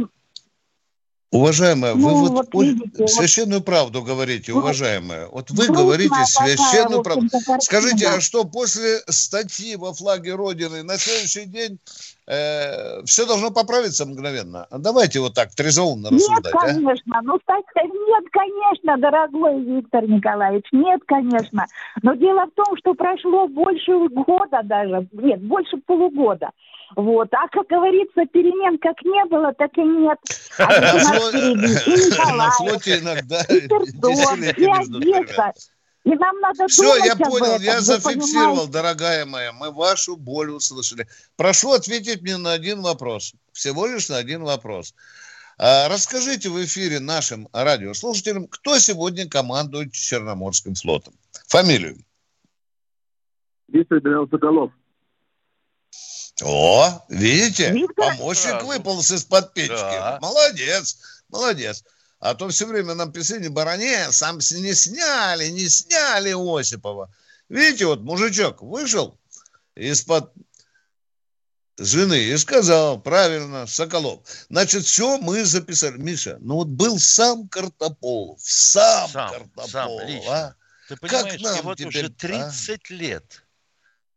Уважаемая, 1.32 1.94
ну, 1.94 2.08
вы 2.08 2.30
вот, 2.30 2.48
вот 2.52 2.64
видите, 2.64 3.08
священную 3.08 3.60
вот... 3.60 3.66
правду 3.66 4.02
говорите, 4.02 4.52
ну, 4.52 4.60
уважаемая. 4.60 5.28
Вот 5.28 5.52
вы 5.52 5.68
говорите 5.68 6.16
священную 6.26 7.04
правду. 7.04 7.28
Скажите, 7.60 8.08
а 8.08 8.20
что 8.20 8.46
после 8.46 9.00
статьи 9.08 9.76
во 9.76 9.94
флаге 9.94 10.34
Родины 10.34 10.82
на 10.82 10.98
следующий 10.98 11.46
день 11.46 11.80
э, 12.30 13.04
все 13.06 13.26
должно 13.26 13.52
поправиться 13.52 14.06
мгновенно? 14.06 14.68
Давайте 14.72 15.20
вот 15.20 15.34
так 15.34 15.50
трезвоумно 15.56 16.10
рассуждать. 16.10 16.54
Нет, 16.54 16.62
конечно. 16.62 17.18
А? 17.18 17.22
Ну, 17.22 17.34
нет, 17.34 18.24
конечно, 18.32 18.98
дорогой 18.98 19.62
Виктор 19.62 20.08
Николаевич, 20.08 20.66
нет, 20.72 21.02
конечно. 21.08 21.66
Но 22.04 22.14
дело 22.16 22.46
в 22.46 22.52
том, 22.56 22.78
что 22.78 22.94
прошло 22.94 23.48
больше 23.48 23.92
года 24.10 24.62
даже, 24.64 25.08
нет, 25.14 25.42
больше 25.42 25.78
полугода. 25.86 26.52
Вот. 26.96 27.34
А, 27.34 27.48
как 27.50 27.68
говорится, 27.68 28.26
перемен 28.32 28.78
как 28.80 29.02
не 29.04 29.26
было, 29.26 29.54
так 29.54 29.78
и 29.78 29.84
нет. 29.84 30.18
А 30.60 32.36
на 32.36 32.52
флоте 32.58 33.00
иногда 33.00 33.42
и 33.44 33.68
нам 36.06 36.40
надо 36.40 36.68
Все, 36.68 36.96
я 37.04 37.16
понял, 37.16 37.54
этом, 37.54 37.62
я 37.62 37.82
зафиксировал, 37.82 38.68
дорогая 38.68 39.26
моя. 39.26 39.52
Мы 39.52 39.72
вашу 39.72 40.16
боль 40.16 40.52
услышали. 40.52 41.08
Прошу 41.36 41.72
ответить 41.72 42.22
мне 42.22 42.38
на 42.38 42.54
один 42.54 42.82
вопрос. 42.82 43.34
Всего 43.52 43.86
лишь 43.86 44.10
на 44.10 44.18
один 44.18 44.44
вопрос. 44.44 44.94
А, 45.58 45.90
расскажите 45.90 46.50
в 46.50 46.64
эфире 46.64 47.00
нашим 47.00 47.50
радиослушателям, 47.52 48.48
кто 48.48 48.80
сегодня 48.80 49.30
командует 49.30 49.92
Черноморским 49.92 50.76
флотом. 50.76 51.14
Фамилию. 51.48 51.98
Виктор 53.68 54.00
Соколов. 54.32 54.72
О, 56.42 57.06
видите, 57.10 57.72
Виктор? 57.72 58.16
помощник 58.18 58.64
выполз 58.64 59.12
из-под 59.12 59.54
печки. 59.54 59.74
Да. 59.74 60.20
Молодец, 60.22 60.98
молодец. 61.28 61.84
А 62.20 62.36
то 62.36 62.50
все 62.50 62.66
время 62.66 62.96
нам 62.96 63.12
писали, 63.12 63.48
бароне, 63.48 64.12
сам 64.12 64.38
не 64.38 64.74
сняли, 64.74 65.48
не 65.48 65.70
сняли 65.70 66.34
Осипова. 66.36 67.14
Видите, 67.48 67.86
вот 67.86 68.02
мужичок 68.02 68.62
вышел 68.62 69.18
из-под 69.76 70.34
жены 71.78 72.20
и 72.22 72.38
сказал, 72.38 73.00
правильно, 73.02 73.66
Соколов. 73.68 74.22
Значит, 74.50 74.84
все 74.86 75.18
мы 75.18 75.46
записали. 75.46 75.98
Миша, 75.98 76.38
ну 76.42 76.56
вот 76.56 76.68
был 76.68 77.00
сам 77.00 77.48
Картополов, 77.48 78.40
сам, 78.42 79.10
сам 79.10 79.32
Картополов. 79.32 79.72
Сам, 79.72 80.08
лично. 80.08 80.36
а? 80.36 80.56
Ты 80.90 80.98
понимаешь, 80.98 81.32
как 81.32 81.42
нам 81.42 81.62
вот 81.64 81.78
теперь, 81.78 82.06
уже 82.06 82.10
30 82.10 82.82
а? 82.90 82.94
лет, 82.94 83.44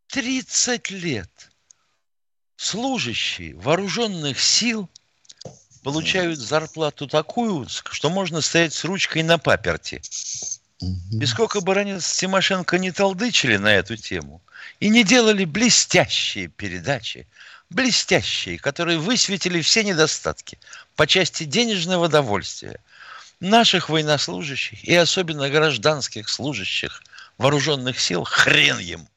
30 0.07 0.89
лет 0.91 1.29
служащие 2.57 3.55
вооруженных 3.55 4.39
сил 4.39 4.89
получают 5.83 6.39
зарплату 6.39 7.07
такую, 7.07 7.67
что 7.69 8.09
можно 8.09 8.41
стоять 8.41 8.73
с 8.73 8.83
ручкой 8.83 9.23
на 9.23 9.37
паперти. 9.37 10.01
И 10.79 11.25
сколько 11.25 11.61
баронец 11.61 12.17
Тимошенко 12.17 12.77
не 12.77 12.91
толдычили 12.91 13.57
на 13.57 13.73
эту 13.73 13.95
тему, 13.95 14.41
и 14.79 14.89
не 14.89 15.03
делали 15.03 15.45
блестящие 15.45 16.47
передачи, 16.47 17.27
блестящие, 17.69 18.57
которые 18.59 18.97
высветили 18.97 19.61
все 19.61 19.83
недостатки 19.83 20.59
по 20.95 21.07
части 21.07 21.43
денежного 21.43 22.09
довольствия 22.09 22.79
наших 23.39 23.89
военнослужащих 23.89 24.83
и 24.83 24.95
особенно 24.95 25.49
гражданских 25.49 26.29
служащих 26.29 27.03
вооруженных 27.37 27.99
сил, 27.99 28.23
хрен 28.23 28.79
им. 28.79 29.07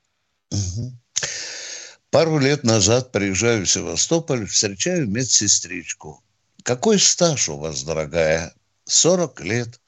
Пару 2.11 2.39
лет 2.39 2.65
назад 2.65 3.13
приезжаю 3.13 3.67
в 3.67 3.71
Севастополь, 3.71 4.47
встречаю 4.47 5.09
медсестричку. 5.09 6.23
Какой 6.67 6.99
стаж 6.99 7.49
у 7.49 7.59
вас, 7.59 7.85
дорогая? 7.85 8.53
40 8.87 9.41
лет. 9.43 9.81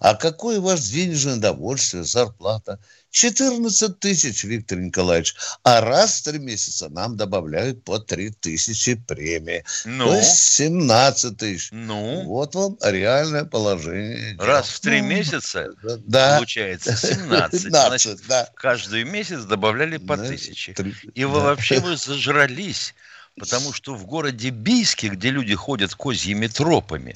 А 0.00 0.16
какое 0.16 0.58
у 0.58 0.62
вас 0.62 0.88
денежное 0.88 1.36
удовольствие, 1.36 2.02
зарплата? 2.02 2.80
14 3.12 4.00
тысяч, 4.00 4.42
Виктор 4.42 4.78
Николаевич. 4.78 5.36
А 5.62 5.80
раз 5.80 6.18
в 6.18 6.24
три 6.24 6.40
месяца 6.40 6.88
нам 6.88 7.16
добавляют 7.16 7.84
по 7.84 8.00
3 8.00 8.30
тысячи 8.40 8.96
премии. 8.96 9.64
Ну? 9.84 10.06
То 10.06 10.16
есть 10.16 10.36
17 10.36 11.36
тысяч. 11.38 11.68
Ну? 11.70 12.24
Вот 12.24 12.56
вам 12.56 12.76
реальное 12.82 13.44
положение. 13.44 14.36
Раз 14.36 14.68
в 14.70 14.80
три 14.80 15.02
месяца 15.02 15.68
да. 16.06 16.38
получается 16.38 16.96
17. 16.96 17.62
17 17.62 17.70
Значит, 17.70 18.26
да. 18.26 18.50
каждый 18.56 19.04
месяц 19.04 19.44
добавляли 19.44 19.98
по 19.98 20.16
да, 20.16 20.26
тысяче. 20.26 20.72
3, 20.72 20.92
И 21.14 21.24
вы 21.24 21.38
да. 21.38 21.44
вообще 21.44 21.78
вы 21.80 21.96
зажрались. 21.96 22.96
Потому 23.38 23.72
что 23.72 23.94
в 23.94 24.06
городе 24.06 24.50
Бийске, 24.50 25.08
где 25.08 25.30
люди 25.30 25.54
ходят 25.54 25.94
козьими 25.94 26.46
тропами, 26.46 27.14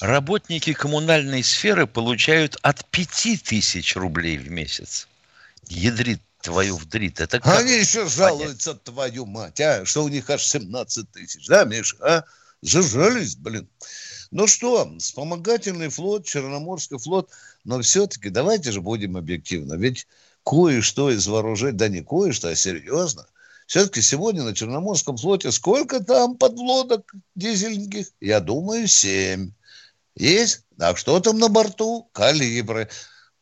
работники 0.00 0.72
коммунальной 0.72 1.42
сферы 1.42 1.86
получают 1.86 2.56
от 2.62 2.84
5 2.86 3.42
тысяч 3.42 3.96
рублей 3.96 4.38
в 4.38 4.50
месяц. 4.50 5.08
Ядрит 5.68 6.20
твою 6.40 6.76
вдрит. 6.76 7.20
Это 7.20 7.40
как 7.40 7.58
Они 7.58 7.72
еще 7.72 8.00
понять? 8.00 8.14
жалуются, 8.14 8.74
твою 8.74 9.26
мать, 9.26 9.60
а, 9.60 9.84
что 9.84 10.04
у 10.04 10.08
них 10.08 10.30
аж 10.30 10.42
17 10.44 11.10
тысяч. 11.10 11.46
Да, 11.48 11.64
Миша, 11.64 11.96
а? 12.00 12.24
Зажались, 12.62 13.36
блин. 13.36 13.68
Ну 14.30 14.46
что, 14.46 14.92
вспомогательный 14.98 15.88
флот, 15.88 16.26
Черноморский 16.26 16.98
флот, 16.98 17.30
но 17.64 17.80
все-таки 17.80 18.30
давайте 18.30 18.72
же 18.72 18.80
будем 18.80 19.16
объективны. 19.16 19.74
Ведь 19.74 20.06
кое-что 20.44 21.10
из 21.10 21.26
вооружений, 21.26 21.76
да 21.76 21.88
не 21.88 22.02
кое-что, 22.02 22.48
а 22.48 22.54
серьезно, 22.54 23.26
Все-таки 23.68 24.00
сегодня 24.00 24.44
на 24.44 24.54
Черноморском 24.54 25.18
флоте 25.18 25.52
сколько 25.52 26.02
там 26.02 26.38
подлодок 26.38 27.12
дизельных? 27.34 28.06
Я 28.18 28.40
думаю, 28.40 28.88
семь. 28.88 29.52
Есть? 30.16 30.62
Так 30.78 30.96
что 30.96 31.20
там 31.20 31.38
на 31.38 31.48
борту? 31.48 32.08
Калибры. 32.12 32.88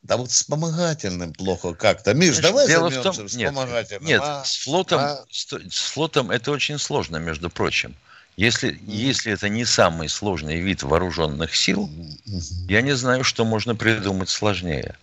Да 0.03 0.17
вот 0.17 0.33
вспомогательным 0.33 1.33
плохо 1.33 1.75
как-то. 1.75 2.13
Миш, 2.13 2.39
давай 2.39 2.67
Дело 2.67 2.91
займемся 2.91 3.13
в 3.13 3.17
том, 3.17 3.29
вспомогательным. 3.29 4.05
нет 4.05 4.21
а? 4.21 4.43
с, 4.45 4.57
флотом, 4.57 4.99
а? 5.01 5.25
с, 5.31 5.47
с 5.47 5.91
флотом 5.93 6.33
это 6.33 6.51
очень 6.51 6.79
сложно, 6.81 7.19
между 7.19 7.49
прочим. 7.49 7.95
Если, 8.37 8.81
если 8.85 9.33
это 9.33 9.49
не 9.49 9.65
самый 9.65 10.09
сложный 10.09 10.61
вид 10.61 10.83
вооруженных 10.83 11.55
сил, 11.55 11.89
я 12.69 12.83
не 12.83 12.97
знаю, 12.97 13.23
что 13.23 13.45
можно 13.45 13.77
придумать 13.77 14.29
сложнее. 14.29 14.97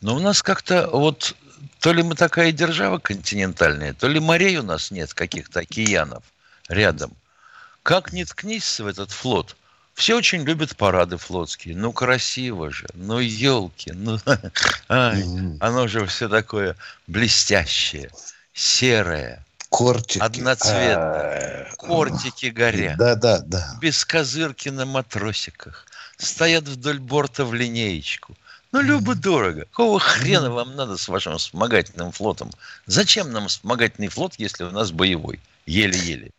Но 0.00 0.16
у 0.16 0.18
нас 0.18 0.42
как-то 0.42 0.90
вот 0.92 1.36
то 1.80 1.92
ли 1.92 2.02
мы 2.02 2.14
такая 2.14 2.52
держава 2.52 2.98
континентальная, 2.98 3.92
то 3.94 4.08
ли 4.08 4.20
морей 4.20 4.56
у 4.58 4.62
нас 4.62 4.90
нет, 4.90 5.14
каких-то 5.14 5.60
океанов 5.60 6.22
рядом. 6.68 7.12
Как 7.82 8.12
не 8.12 8.24
ткнись 8.24 8.80
в 8.80 8.86
этот 8.86 9.10
флот, 9.10 9.56
все 9.94 10.16
очень 10.16 10.42
любят 10.42 10.76
парады 10.76 11.16
флотские. 11.16 11.76
Ну, 11.76 11.92
красиво 11.92 12.70
же. 12.70 12.86
Ну, 12.94 13.20
елки. 13.20 13.92
Ну, 13.92 14.18
ай, 14.88 15.24
оно 15.60 15.86
же 15.86 16.04
все 16.06 16.28
такое 16.28 16.76
блестящее, 17.06 18.10
серое, 18.52 19.44
Кортики. 19.68 20.18
одноцветное. 20.22 21.70
Кортики 21.76 22.46
горят. 22.46 22.96
Да, 22.96 23.14
да, 23.14 23.38
да. 23.40 23.78
Без 23.80 24.04
козырки 24.04 24.68
на 24.68 24.84
матросиках. 24.84 25.86
Стоят 26.16 26.64
вдоль 26.64 26.98
борта 26.98 27.44
в 27.44 27.54
линеечку. 27.54 28.36
Ну, 28.74 28.80
любо-дорого. 28.80 29.66
Какого 29.70 30.00
хрена 30.00 30.50
вам 30.50 30.74
надо 30.74 30.96
с 30.96 31.06
вашим 31.06 31.38
вспомогательным 31.38 32.10
флотом? 32.10 32.50
Зачем 32.86 33.30
нам 33.30 33.46
вспомогательный 33.46 34.08
флот, 34.08 34.34
если 34.36 34.64
у 34.64 34.72
нас 34.72 34.90
боевой? 34.90 35.38
Еле-еле. 35.64 36.32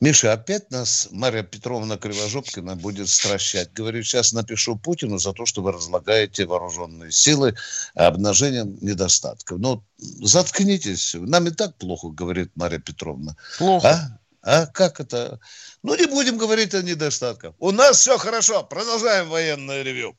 Миша, 0.00 0.32
опять 0.32 0.72
нас 0.72 1.06
Мария 1.12 1.44
Петровна 1.44 1.96
Кривожопкина 1.96 2.74
будет 2.74 3.08
стращать. 3.08 3.72
Говорю, 3.74 4.02
сейчас 4.02 4.32
напишу 4.32 4.74
Путину 4.74 5.18
за 5.18 5.32
то, 5.32 5.46
что 5.46 5.62
вы 5.62 5.70
разлагаете 5.70 6.46
вооруженные 6.46 7.12
силы 7.12 7.54
обнажением 7.94 8.76
недостатков. 8.80 9.60
Ну, 9.60 9.84
заткнитесь. 9.98 11.14
Нам 11.14 11.46
и 11.46 11.50
так 11.52 11.76
плохо, 11.76 12.08
говорит 12.08 12.50
Мария 12.56 12.80
Петровна. 12.80 13.36
Плохо. 13.56 13.88
А? 13.88 14.18
А 14.42 14.66
как 14.66 14.98
это? 14.98 15.38
Ну, 15.84 15.94
не 15.94 16.06
будем 16.06 16.38
говорить 16.38 16.74
о 16.74 16.82
недостатках. 16.82 17.54
У 17.60 17.70
нас 17.70 17.98
все 17.98 18.18
хорошо. 18.18 18.64
Продолжаем 18.64 19.28
военное 19.28 19.84
ревю. 19.84 20.16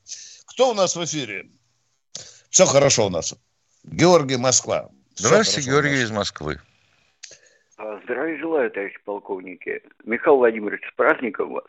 Кто 0.50 0.70
у 0.70 0.74
нас 0.74 0.96
в 0.96 1.04
эфире? 1.04 1.46
Все 2.50 2.66
хорошо 2.66 3.06
у 3.06 3.10
нас. 3.10 3.34
Георгий 3.84 4.36
Москва. 4.36 4.90
Всё 5.14 5.28
Здравствуйте, 5.28 5.70
Георгий 5.70 6.02
из 6.02 6.10
Москвы. 6.10 6.58
А, 7.76 8.00
Здравия 8.04 8.36
желаю, 8.38 8.70
товарищ 8.70 8.94
полковники. 9.04 9.80
Михаил 10.04 10.38
Владимирович, 10.38 10.82
с 10.88 10.94
праздником 10.96 11.52
вас. 11.52 11.66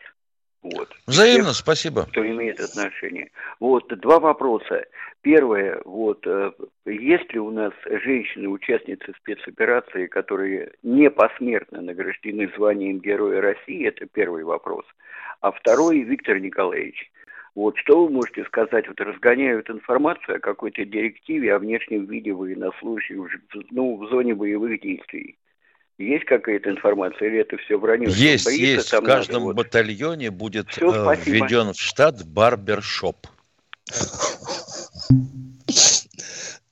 Вот. 0.62 0.90
Взаимно, 1.06 1.52
Всех, 1.52 1.56
спасибо. 1.56 2.06
кто 2.06 2.26
имеет 2.26 2.60
отношение. 2.60 3.30
Вот, 3.60 3.86
два 4.00 4.18
вопроса. 4.18 4.84
Первое, 5.22 5.80
вот, 5.84 6.26
э, 6.26 6.50
есть 6.84 7.32
ли 7.32 7.38
у 7.38 7.50
нас 7.50 7.72
женщины-участницы 7.84 9.12
спецоперации, 9.18 10.06
которые 10.08 10.72
не 10.82 11.08
посмертно 11.08 11.80
награждены 11.82 12.50
званием 12.56 12.98
Героя 12.98 13.40
России? 13.40 13.86
Это 13.86 14.06
первый 14.06 14.42
вопрос. 14.42 14.84
А 15.40 15.52
второй, 15.52 16.00
Виктор 16.00 16.38
Николаевич, 16.38 17.10
вот 17.54 17.76
что 17.76 18.04
вы 18.04 18.10
можете 18.10 18.44
сказать? 18.44 18.88
Вот 18.88 18.98
разгоняют 19.00 19.68
информацию 19.68 20.36
о 20.36 20.40
какой-то 20.40 20.84
директиве 20.84 21.54
о 21.54 21.58
внешнем 21.58 22.06
виде 22.06 22.32
военнослужащих 22.32 23.18
ну, 23.70 23.96
в 23.96 24.08
зоне 24.08 24.34
боевых 24.34 24.80
действий. 24.80 25.36
Есть 25.98 26.24
какая-то 26.24 26.70
информация 26.70 27.28
или 27.28 27.40
это 27.40 27.58
все 27.58 27.78
вранье? 27.78 28.08
Есть, 28.10 28.46
боится 28.46 28.64
есть. 28.64 28.88
В 28.88 28.90
там 28.90 29.04
надо, 29.04 29.16
каждом 29.16 29.42
вот. 29.42 29.56
батальоне 29.56 30.30
будет 30.30 30.68
Всё, 30.70 31.12
э, 31.12 31.16
введен 31.24 31.72
в 31.72 31.78
штат 31.78 32.26
барбершоп. 32.26 33.26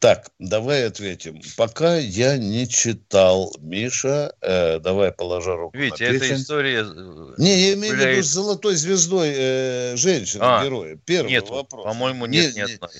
Так, 0.00 0.30
давай 0.38 0.86
ответим. 0.86 1.42
Пока 1.58 1.96
я 1.98 2.38
не 2.38 2.66
читал, 2.66 3.54
Миша, 3.60 4.34
э, 4.40 4.78
давай 4.78 5.12
положа 5.12 5.56
руку 5.56 5.76
Видите, 5.76 6.10
на 6.10 6.16
эта 6.16 6.34
история... 6.34 6.86
э, 6.86 7.34
Не, 7.36 7.60
я 7.60 7.74
имею 7.74 7.94
в 7.94 7.98
виду 7.98 8.22
с 8.22 8.26
золотой 8.28 8.76
звездой 8.76 9.30
э, 9.36 9.96
женщины, 9.96 10.40
А, 10.42 10.64
героя. 10.64 10.96
Первый 11.04 11.28
Нет, 11.30 11.50
вопрос. 11.50 11.84
по-моему, 11.84 12.24
нет 12.24 12.54
Не- 12.56 12.62
ни 12.62 12.72
одной. 12.72 12.90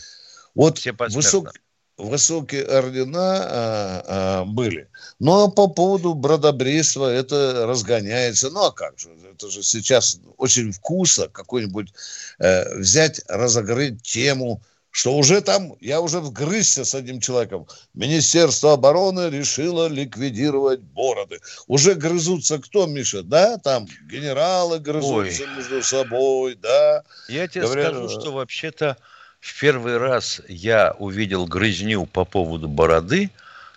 Вот 0.55 0.77
Все 0.77 0.91
высок- 0.93 1.55
высокие 1.97 2.65
ордена 2.67 3.45
а, 3.45 4.05
а, 4.07 4.45
были. 4.45 4.89
Ну, 5.19 5.45
а 5.45 5.51
по 5.51 5.69
поводу 5.69 6.13
бродобрейства 6.13 7.11
это 7.11 7.65
разгоняется. 7.67 8.51
Ну, 8.51 8.65
а 8.67 8.73
как 8.73 8.99
же? 8.99 9.09
Это 9.33 9.49
же 9.49 9.63
сейчас 9.63 10.19
очень 10.37 10.71
вкусно 10.71 11.29
какой-нибудь 11.29 11.95
э, 12.41 12.75
взять, 12.77 13.23
разогреть 13.27 14.03
тему, 14.03 14.63
что 14.91 15.17
уже 15.17 15.41
там, 15.41 15.75
я 15.81 16.01
уже 16.01 16.21
вгрызся 16.21 16.85
с 16.85 16.95
одним 16.95 17.21
человеком. 17.21 17.67
Министерство 17.95 18.73
обороны 18.73 19.31
решило 19.31 19.87
ликвидировать 19.89 20.81
бороды. 20.81 21.41
Уже 21.69 21.95
грызутся 21.95 22.59
кто, 22.59 22.87
Миша? 22.87 23.23
Да, 23.23 23.59
там 23.59 23.87
генералы 24.11 24.79
грызутся 24.81 25.47
между 25.57 25.83
собой, 25.83 26.57
да. 26.57 27.03
Я 27.29 27.47
тебе 27.47 27.65
Говорят, 27.65 27.95
скажу, 27.95 28.07
э, 28.07 28.09
что 28.09 28.33
вообще-то 28.33 28.97
в 29.41 29.61
первый 29.61 29.97
раз 29.97 30.43
я 30.49 30.95
увидел 30.99 31.47
грызню 31.47 32.07
по 32.07 32.25
поводу 32.25 32.69
бороды, 32.69 33.31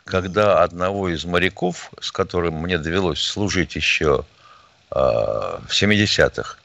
когда 0.05 0.63
одного 0.63 1.09
из 1.09 1.23
моряков, 1.25 1.91
с 2.01 2.11
которым 2.11 2.55
мне 2.55 2.77
довелось 2.77 3.21
служить 3.21 3.75
еще 3.75 4.25
э, 4.91 4.95
в 4.95 5.69
70-х, 5.69 6.57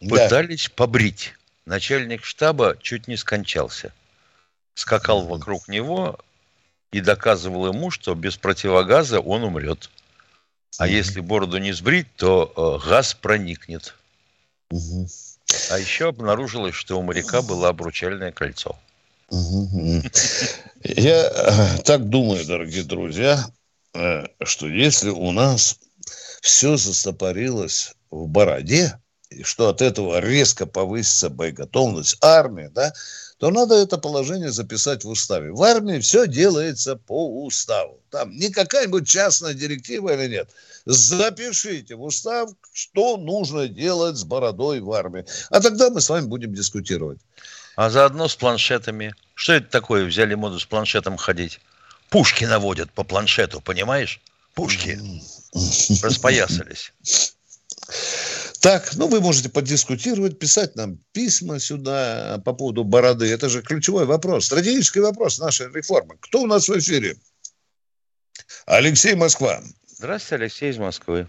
Да. 0.00 0.08
пытались 0.08 0.68
побрить. 0.68 1.34
Начальник 1.66 2.24
штаба 2.24 2.76
чуть 2.80 3.08
не 3.08 3.16
скончался. 3.16 3.92
Скакал 4.74 5.26
вокруг 5.26 5.68
него 5.68 6.18
и 6.92 7.00
доказывал 7.00 7.66
ему, 7.66 7.90
что 7.90 8.14
без 8.14 8.36
противогаза 8.36 9.20
он 9.20 9.42
умрет. 9.42 9.90
А 10.78 10.86
если 10.86 11.20
бороду 11.20 11.58
не 11.58 11.72
сбрить, 11.72 12.06
то 12.16 12.80
э, 12.84 12.88
газ 12.88 13.14
проникнет. 13.14 13.94
А 14.70 15.78
еще 15.78 16.08
обнаружилось, 16.08 16.74
что 16.74 16.98
у 16.98 17.02
моряка 17.02 17.42
было 17.42 17.68
обручальное 17.68 18.32
кольцо. 18.32 18.78
Я 19.30 20.02
э, 20.84 21.78
так 21.84 22.08
думаю, 22.08 22.44
дорогие 22.44 22.84
друзья, 22.84 23.44
э, 23.94 24.26
что 24.44 24.68
если 24.68 25.10
у 25.10 25.32
нас 25.32 25.78
все 26.42 26.76
застопорилось 26.76 27.94
в 28.10 28.28
бороде, 28.28 28.98
что 29.42 29.68
от 29.68 29.82
этого 29.82 30.20
резко 30.20 30.66
повысится 30.66 31.28
боеготовность 31.28 32.16
армии, 32.20 32.70
да, 32.72 32.92
то 33.38 33.50
надо 33.50 33.74
это 33.74 33.98
положение 33.98 34.50
записать 34.50 35.04
в 35.04 35.08
уставе. 35.08 35.52
В 35.52 35.62
армии 35.62 35.98
все 35.98 36.26
делается 36.26 36.96
по 36.96 37.44
уставу. 37.44 38.00
Там 38.10 38.30
не 38.30 38.50
какая-нибудь 38.50 39.06
частная 39.06 39.52
директива 39.52 40.14
или 40.14 40.32
нет. 40.32 40.50
Запишите 40.86 41.96
в 41.96 42.02
устав, 42.02 42.50
что 42.72 43.16
нужно 43.16 43.68
делать 43.68 44.16
с 44.16 44.24
бородой 44.24 44.80
в 44.80 44.90
армии. 44.92 45.26
А 45.50 45.60
тогда 45.60 45.90
мы 45.90 46.00
с 46.00 46.08
вами 46.08 46.26
будем 46.26 46.54
дискутировать. 46.54 47.18
А 47.74 47.90
заодно 47.90 48.28
с 48.28 48.36
планшетами. 48.36 49.14
Что 49.34 49.54
это 49.54 49.68
такое? 49.68 50.06
Взяли 50.06 50.34
моду 50.34 50.58
с 50.58 50.64
планшетом 50.64 51.18
ходить. 51.18 51.60
Пушки 52.08 52.44
наводят 52.44 52.90
по 52.92 53.04
планшету, 53.04 53.60
понимаешь? 53.60 54.20
Пушки. 54.54 54.98
Распоясались. 56.02 56.94
Так, 58.60 58.94
ну 58.96 59.08
вы 59.08 59.20
можете 59.20 59.48
подискутировать, 59.48 60.38
писать 60.38 60.76
нам 60.76 60.98
письма 61.12 61.58
сюда 61.58 62.40
по 62.44 62.52
поводу 62.52 62.84
бороды. 62.84 63.26
Это 63.26 63.48
же 63.48 63.62
ключевой 63.62 64.06
вопрос, 64.06 64.46
стратегический 64.46 65.00
вопрос 65.00 65.38
нашей 65.38 65.72
реформы. 65.72 66.16
Кто 66.20 66.42
у 66.42 66.46
нас 66.46 66.68
в 66.68 66.78
эфире? 66.78 67.16
Алексей 68.66 69.14
Москва. 69.14 69.62
Здравствуйте, 69.88 70.34
Алексей 70.36 70.70
из 70.70 70.78
Москвы. 70.78 71.28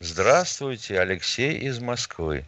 Здравствуйте, 0.00 1.00
Алексей 1.00 1.58
из 1.58 1.78
Москвы. 1.80 2.46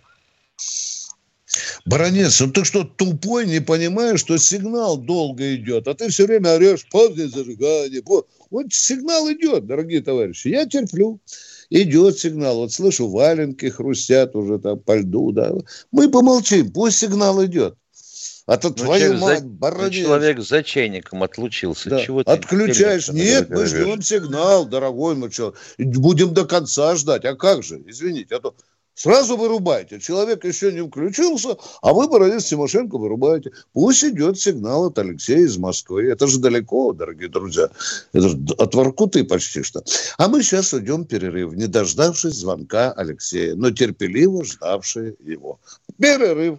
Баронец, 1.84 2.40
ну 2.40 2.52
ты 2.52 2.64
что, 2.64 2.84
тупой, 2.84 3.46
не 3.46 3.60
понимаешь, 3.60 4.20
что 4.20 4.38
сигнал 4.38 4.96
долго 4.96 5.56
идет, 5.56 5.88
а 5.88 5.94
ты 5.94 6.08
все 6.08 6.26
время 6.26 6.54
орешь, 6.54 6.86
позднее 6.88 7.28
зажигание. 7.28 8.02
по-». 8.02 8.26
Вот 8.50 8.72
сигнал 8.72 9.30
идет, 9.32 9.66
дорогие 9.66 10.00
товарищи, 10.00 10.48
я 10.48 10.66
терплю. 10.66 11.20
Идет 11.70 12.18
сигнал, 12.18 12.56
вот 12.56 12.72
слышу, 12.72 13.08
валенки 13.08 13.66
хрустят 13.66 14.34
уже 14.34 14.58
там 14.58 14.80
по 14.80 14.96
льду, 14.98 15.30
да. 15.30 15.52
Мы 15.92 16.10
помолчим, 16.10 16.72
пусть 16.72 16.98
сигнал 16.98 17.44
идет. 17.44 17.76
А 18.46 18.56
то 18.56 18.70
Ну, 18.70 18.74
твою 18.74 19.16
человек, 19.16 19.44
мать, 19.44 19.78
за, 19.78 19.90
человек 19.92 20.40
за 20.40 20.62
чайником 20.64 21.22
отлучился. 21.22 21.90
Да. 21.90 22.00
Чего 22.00 22.24
ты 22.24 22.32
Отключаешь. 22.32 23.06
телефон 23.06 23.22
Нет, 23.24 23.50
мы 23.50 23.66
ждем 23.66 24.02
сигнал, 24.02 24.66
дорогой 24.66 25.14
мой 25.14 25.30
человек. 25.30 25.56
Будем 25.78 26.34
до 26.34 26.44
конца 26.44 26.96
ждать. 26.96 27.24
А 27.24 27.36
как 27.36 27.62
же? 27.62 27.80
Извините, 27.86 28.34
а 28.34 28.40
то 28.40 28.56
Сразу 28.94 29.36
вырубайте. 29.36 29.98
Человек 29.98 30.44
еще 30.44 30.72
не 30.72 30.86
включился, 30.86 31.56
а 31.80 31.92
вы, 31.92 32.08
Бородец 32.08 32.44
Тимошенко, 32.44 32.98
вырубаете. 32.98 33.52
Пусть 33.72 34.04
идет 34.04 34.38
сигнал 34.38 34.86
от 34.86 34.98
Алексея 34.98 35.38
из 35.38 35.56
Москвы. 35.56 36.10
Это 36.10 36.26
же 36.26 36.38
далеко, 36.38 36.92
дорогие 36.92 37.28
друзья. 37.28 37.70
Это 38.12 38.28
же 38.28 38.38
от 38.58 38.74
Воркуты 38.74 39.24
почти 39.24 39.62
что. 39.62 39.82
А 40.18 40.28
мы 40.28 40.42
сейчас 40.42 40.74
идем 40.74 41.04
перерыв, 41.04 41.54
не 41.54 41.66
дождавшись 41.66 42.34
звонка 42.34 42.92
Алексея, 42.92 43.54
но 43.54 43.70
терпеливо 43.70 44.44
ждавшие 44.44 45.14
его. 45.20 45.60
Перерыв. 45.98 46.58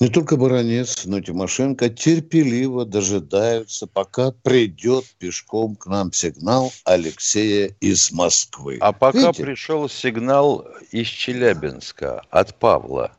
Не 0.00 0.08
только 0.08 0.36
Баранец, 0.36 1.04
но 1.04 1.18
и 1.18 1.22
Тимошенко 1.22 1.88
терпеливо 1.88 2.84
дожидаются, 2.84 3.86
пока 3.86 4.32
придет 4.32 5.04
пешком 5.18 5.76
к 5.76 5.86
нам 5.86 6.12
сигнал 6.12 6.72
Алексея 6.84 7.70
из 7.80 8.10
Москвы. 8.10 8.78
А 8.80 8.92
пока 8.92 9.18
Видите? 9.28 9.44
пришел 9.44 9.88
сигнал 9.88 10.66
из 10.90 11.06
Челябинска 11.06 12.22
от 12.30 12.56
Павла. 12.58 13.12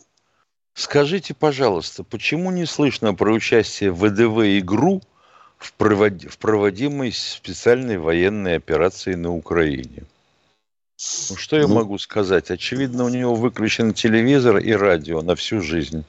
Скажите, 0.73 1.33
пожалуйста, 1.33 2.03
почему 2.03 2.51
не 2.51 2.65
слышно 2.65 3.13
про 3.13 3.31
участие 3.31 3.91
в 3.91 3.99
ВДВ 4.05 4.59
игру 4.59 5.01
в, 5.57 5.73
провод- 5.79 6.27
в 6.27 6.37
проводимой 6.37 7.13
специальной 7.13 7.97
военной 7.97 8.57
операции 8.57 9.13
на 9.13 9.33
Украине? 9.33 10.03
Ну, 11.29 11.37
что 11.37 11.55
я 11.55 11.67
Ну. 11.67 11.75
могу 11.75 11.97
сказать? 11.97 12.51
Очевидно, 12.51 13.05
у 13.05 13.09
него 13.09 13.33
выключен 13.35 13.93
телевизор 13.93 14.57
и 14.57 14.73
радио 14.73 15.21
на 15.21 15.35
всю 15.37 15.61
жизнь. 15.61 16.03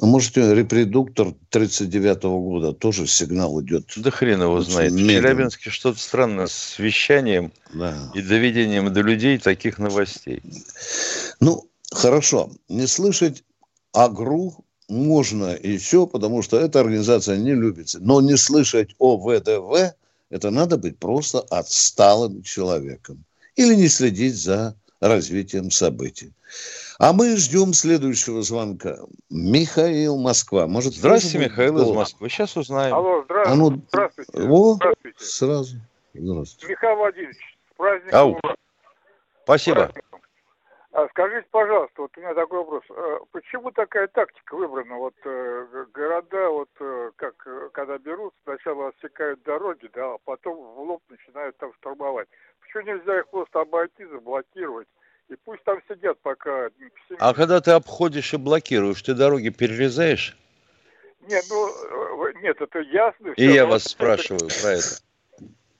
Может, 0.00 0.38
репродуктор 0.38 1.34
39 1.50 2.22
года 2.22 2.72
тоже 2.72 3.06
сигнал 3.06 3.60
идет? 3.60 3.92
Да 3.96 4.10
хрен 4.10 4.40
его 4.42 4.62
знает. 4.62 4.92
В 4.92 4.96
медленно. 4.96 5.20
Челябинске 5.20 5.70
что-то 5.70 5.98
странное 5.98 6.46
с 6.46 6.78
вещанием 6.78 7.52
Да. 7.74 8.10
и 8.14 8.22
доведением 8.22 8.90
до 8.92 9.02
людей 9.02 9.36
таких 9.38 9.78
новостей. 9.78 10.42
Ну, 11.40 11.68
хорошо. 11.90 12.50
Не 12.70 12.86
слышать 12.86 13.44
АГРУ 13.92 14.64
можно 14.88 15.54
еще, 15.62 16.06
потому 16.06 16.40
что 16.42 16.58
эта 16.58 16.80
организация 16.80 17.36
не 17.36 17.54
любится. 17.54 17.98
Но 18.00 18.22
не 18.22 18.38
слышать 18.38 18.94
о 18.98 19.18
ВДВ, 19.18 19.94
это 20.30 20.50
надо 20.50 20.78
быть 20.78 20.98
просто 20.98 21.40
отсталым 21.40 22.42
человеком. 22.42 23.24
Или 23.56 23.74
не 23.74 23.88
следить 23.88 24.36
за 24.36 24.74
развитием 25.00 25.70
событий. 25.70 26.32
А 27.02 27.12
мы 27.12 27.36
ждем 27.36 27.72
следующего 27.72 28.42
звонка. 28.42 28.94
Михаил 29.28 30.16
Москва. 30.16 30.68
Может, 30.68 30.94
Здравствуйте, 30.94 31.48
Михаил 31.48 31.76
из? 31.78 31.90
Москвы. 31.90 32.28
Сейчас 32.28 32.56
узнаем. 32.56 32.94
Алло, 32.94 33.24
здра... 33.24 33.42
А 33.44 33.56
ну, 33.56 33.72
здравствуйте. 33.88 34.30
О, 34.48 34.74
Здравствуйте. 34.74 35.18
сразу. 35.18 35.76
Здравствуйте. 36.14 36.72
Михаил 36.72 36.96
Владимирович, 36.98 37.58
с 37.72 37.76
праздником 37.76 38.20
Ау. 38.20 38.38
вас. 38.40 38.56
Спасибо. 39.42 39.74
праздником. 39.74 40.20
А 40.92 41.08
скажите, 41.08 41.48
пожалуйста, 41.50 42.02
вот 42.02 42.16
у 42.16 42.20
меня 42.20 42.34
такой 42.34 42.58
вопрос. 42.58 42.84
Э, 42.90 43.18
Почему 43.32 43.72
такая 43.72 44.06
тактика 44.06 44.54
выбрана? 44.54 44.94
Вот 44.94 45.14
э, 45.24 45.86
города, 45.92 46.50
вот 46.50 46.70
э, 46.78 47.10
как 47.16 47.34
э, 47.46 47.70
когда 47.72 47.98
берут, 47.98 48.32
сначала 48.44 48.90
отсекают 48.90 49.42
дороги, 49.42 49.90
да, 49.92 50.14
а 50.14 50.18
потом 50.24 50.54
в 50.54 50.78
лоб 50.78 51.02
начинают 51.08 51.56
там 51.56 51.72
штурмовать. 51.80 52.28
Почему 52.60 52.94
нельзя 52.94 53.18
их 53.18 53.28
просто 53.28 53.60
обойти, 53.62 54.04
заблокировать? 54.04 54.86
И 55.28 55.34
пусть 55.44 55.64
там 55.64 55.80
сидят, 55.88 56.18
пока... 56.20 56.68
А 57.18 57.34
когда 57.34 57.60
ты 57.60 57.70
обходишь 57.70 58.34
и 58.34 58.36
блокируешь, 58.36 59.02
ты 59.02 59.14
дороги 59.14 59.48
перерезаешь? 59.48 60.36
Нет, 61.28 61.44
ну, 61.48 61.68
э, 61.68 62.32
нет, 62.42 62.60
это 62.60 62.80
ясно. 62.80 63.30
И 63.36 63.44
я 63.44 63.66
вас 63.66 63.82
это- 63.82 63.90
спрашиваю 63.90 64.50
про 64.60 64.70
это. 64.70 65.00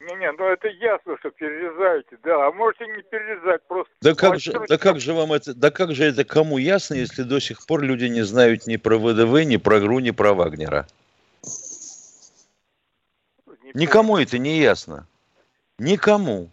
Не-не, 0.00 0.32
ну 0.32 0.46
это 0.46 0.66
ясно, 0.68 1.16
что 1.18 1.30
перерезаете, 1.30 2.18
да. 2.24 2.48
А 2.48 2.52
можете 2.52 2.86
не 2.86 3.02
перерезать, 3.02 3.62
просто... 3.68 3.92
Да 4.00 4.14
как 4.14 4.40
же, 4.40 4.52
да 4.68 4.76
как 4.76 4.98
же 4.98 5.12
вам 5.12 5.32
это, 5.32 5.54
да 5.54 5.70
как 5.70 5.94
же 5.94 6.04
это 6.04 6.24
кому 6.24 6.58
ясно, 6.58 6.94
если 6.94 7.22
до 7.22 7.40
сих 7.40 7.64
пор 7.64 7.82
люди 7.82 8.06
не 8.06 8.22
знают 8.22 8.66
ни 8.66 8.76
про 8.76 8.98
ВДВ, 8.98 9.44
ни 9.44 9.58
про 9.58 9.78
ГРУ, 9.78 10.00
ни 10.00 10.10
про 10.10 10.34
Вагнера? 10.34 10.88
Не 13.62 13.82
Никому 13.82 14.18
это 14.18 14.38
не 14.38 14.58
ясно. 14.58 15.06
Никому. 15.78 16.50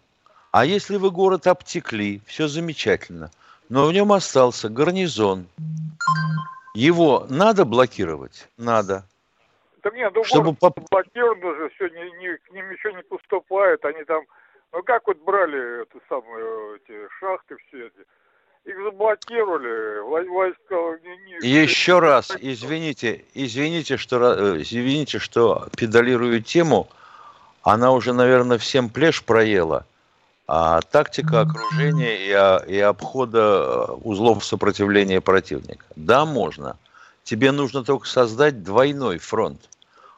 А 0.52 0.64
если 0.64 0.96
вы 0.96 1.10
город 1.10 1.46
обтекли, 1.46 2.20
все 2.26 2.48
замечательно, 2.48 3.30
но 3.68 3.86
в 3.86 3.92
нем 3.92 4.12
остался 4.12 4.68
гарнизон, 4.68 5.46
его 6.74 7.26
надо 7.28 7.64
блокировать? 7.64 8.48
Надо. 8.56 9.04
Так 9.82 9.94
нет, 9.94 10.12
ну 10.14 10.24
Чтобы 10.24 10.46
город 10.46 10.58
поп- 10.58 10.90
блокирован 10.90 11.42
уже, 11.44 11.70
все, 11.70 11.88
не, 11.88 12.10
не- 12.18 12.36
к 12.36 12.50
ним 12.50 12.68
еще 12.70 12.92
не 12.92 13.02
поступает, 13.02 13.84
они 13.84 14.02
там, 14.04 14.24
ну 14.72 14.82
как 14.82 15.06
вот 15.06 15.18
брали 15.18 15.82
эту 15.82 16.00
самую, 16.08 16.76
эти 16.76 16.94
шахты 17.20 17.56
все 17.68 17.86
эти, 17.86 18.04
их 18.64 18.76
заблокировали, 18.84 20.00
вой- 20.02 20.28
войска... 20.28 20.74
Не, 21.04 21.16
не- 21.16 21.46
Еще 21.46 22.00
раз, 22.00 22.32
извините, 22.40 23.24
извините, 23.34 23.96
что, 23.96 24.16
э, 24.34 24.62
извините, 24.62 25.20
что 25.20 25.68
педалирую 25.76 26.42
тему, 26.42 26.88
она 27.62 27.92
уже, 27.92 28.12
наверное, 28.12 28.58
всем 28.58 28.90
плешь 28.90 29.24
проела. 29.24 29.86
А 30.52 30.80
тактика 30.80 31.42
окружения 31.42 32.26
и, 32.26 32.32
а- 32.32 32.64
и 32.66 32.76
обхода 32.80 33.38
э, 33.38 33.92
узлов 34.02 34.44
сопротивления 34.44 35.20
противника. 35.20 35.84
Да, 35.94 36.24
можно. 36.24 36.76
Тебе 37.22 37.52
нужно 37.52 37.84
только 37.84 38.08
создать 38.08 38.64
двойной 38.64 39.18
фронт. 39.18 39.60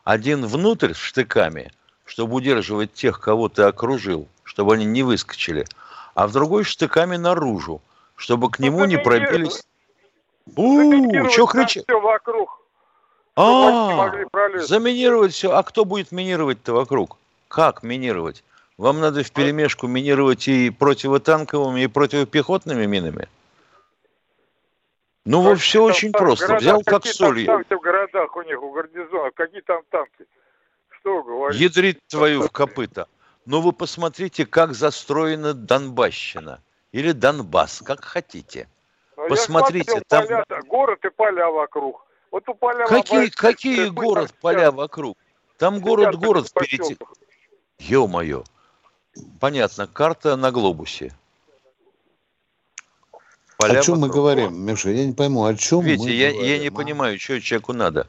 Один 0.05 0.47
внутрь 0.47 0.95
с 0.95 0.97
штыками, 0.97 1.71
чтобы 2.07 2.37
удерживать 2.37 2.95
тех, 2.95 3.21
кого 3.21 3.51
ты 3.51 3.65
окружил, 3.65 4.27
чтобы 4.43 4.73
они 4.73 4.87
не 4.87 5.03
выскочили, 5.03 5.67
а 6.15 6.27
в 6.27 6.33
другой 6.33 6.65
штыками 6.65 7.17
наружу, 7.17 7.83
чтобы 8.17 8.51
к 8.51 8.59
нему 8.59 8.87
не 8.87 8.97
пробились. 8.97 9.63
У, 10.57 11.29
что 11.29 11.47
кричит? 11.47 11.85
вокруг, 11.91 12.59
А, 13.37 14.11
заминировать 14.61 15.35
все. 15.35 15.53
А 15.53 15.63
кто 15.63 15.85
будет 15.85 16.11
минировать-то 16.11 16.73
вокруг? 16.73 17.19
Как 17.49 17.83
минировать? 17.83 18.43
Вам 18.79 19.01
надо 19.01 19.23
в 19.23 19.31
перемешку 19.33 19.87
минировать 19.87 20.49
и 20.49 20.71
противотанковыми, 20.71 21.83
и 21.83 21.87
противопехотными 21.87 22.87
минами? 22.87 23.29
Ну, 25.25 25.41
вот 25.43 25.51
Какие 25.55 25.63
все 25.63 25.85
очень 25.85 26.13
просто. 26.13 26.47
города, 26.47 26.63
Взял 26.63 26.83
как 26.83 26.95
какие 26.97 27.13
соль. 27.13 27.45
танки 27.47 27.75
в 27.75 27.81
городах 27.81 28.35
у 28.37 28.43
них, 28.43 28.61
у 28.61 28.73
гарнизонов, 28.73 29.33
какие 29.35 29.61
там 29.61 29.83
танки? 29.91 30.27
Что 30.89 31.17
вы 31.19 31.23
говорите? 31.23 31.63
Ядрит 31.65 32.01
твою 32.09 32.43
в 32.43 32.51
копыта. 32.51 33.07
Но 33.47 33.61
вы 33.61 33.73
посмотрите, 33.73 34.47
как 34.47 34.75
застроена 34.75 35.53
Донбасщина. 35.55 36.61
Или 36.93 37.13
Донбасс, 37.13 37.83
как 37.85 38.05
хотите. 38.05 38.69
Ну, 39.17 39.25
я 39.25 39.29
посмотрите, 39.29 39.91
смотрел 39.93 40.05
там- 40.09 40.27
поля, 40.27 40.63
город 40.67 41.05
и 41.05 41.11
поля 41.11 41.51
вокруг. 41.51 42.05
Вот 42.31 42.49
у 42.49 42.55
поля 42.55 42.87
Какие, 42.87 43.19
обойти, 43.19 43.37
какие 43.37 43.89
город, 43.89 44.33
поля 44.41 44.71
вокруг? 44.73 45.17
Там 45.59 45.77
сидят 45.77 46.17
город, 46.17 46.49
впереди. 46.49 46.97
Ё-моё. 47.79 48.43
Понятно, 49.41 49.87
карта 49.87 50.37
на 50.37 50.51
глобусе. 50.51 51.13
Поля 53.59 53.81
О 53.81 53.83
чем 53.83 53.97
мы 53.97 54.09
вокруг. 54.09 54.17
говорим, 54.17 54.67
Миша? 54.67 54.91
Я 54.91 55.07
не 55.07 55.13
пойму, 55.13 55.45
о 55.45 55.55
чем 55.55 55.83
Видите, 55.83 56.05
мы 56.09 56.15
я, 56.15 56.31
говорим. 56.31 56.51
я 56.51 56.59
не 56.59 56.69
а? 56.69 56.73
понимаю, 56.73 57.19
что 57.21 57.41
человеку 57.41 57.73
надо. 57.73 58.07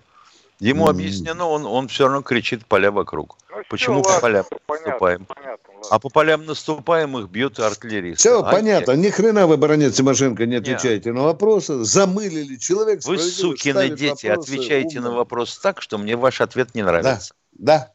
Ему 0.60 0.86
М. 0.86 0.90
объяснено, 0.92 1.46
он, 1.48 1.66
он 1.66 1.88
все 1.90 2.06
равно 2.06 2.22
кричит 2.22 2.66
поля 2.66 2.90
вокруг. 2.92 3.38
Ну, 3.52 3.58
Почему 3.70 4.02
по 4.02 4.08
ладно, 4.10 4.22
полям 4.22 4.46
понятно, 4.66 4.88
наступаем? 4.92 5.26
понятно, 5.26 5.74
ладно. 5.74 5.88
А 5.92 6.00
по 6.00 6.10
полям 6.10 6.46
наступаем, 6.46 7.18
их 7.18 7.28
бьет 7.30 7.60
артиллерия. 7.60 8.16
Все 8.16 8.42
понятно. 8.42 8.94
Ни 8.94 9.10
хрена 9.10 9.46
вы, 9.46 9.58
баронец 9.58 9.96
Тимошенко, 9.96 10.46
не 10.46 10.56
отвечаете 10.56 11.12
на 11.12 11.24
вопросы. 11.24 11.84
Замылили 11.84 12.56
человек. 12.56 13.04
Вы, 13.04 13.18
сукины 13.20 13.90
дети, 13.90 14.28
вопросы 14.28 14.52
отвечаете 14.54 15.02
на 15.02 15.08
умно. 15.10 15.20
вопрос 15.20 15.58
так, 15.60 15.82
что 15.82 15.98
мне 15.98 16.16
ваш 16.16 16.40
ответ 16.40 16.74
не 16.76 16.82
нравится. 16.84 17.34
Да. 17.52 17.93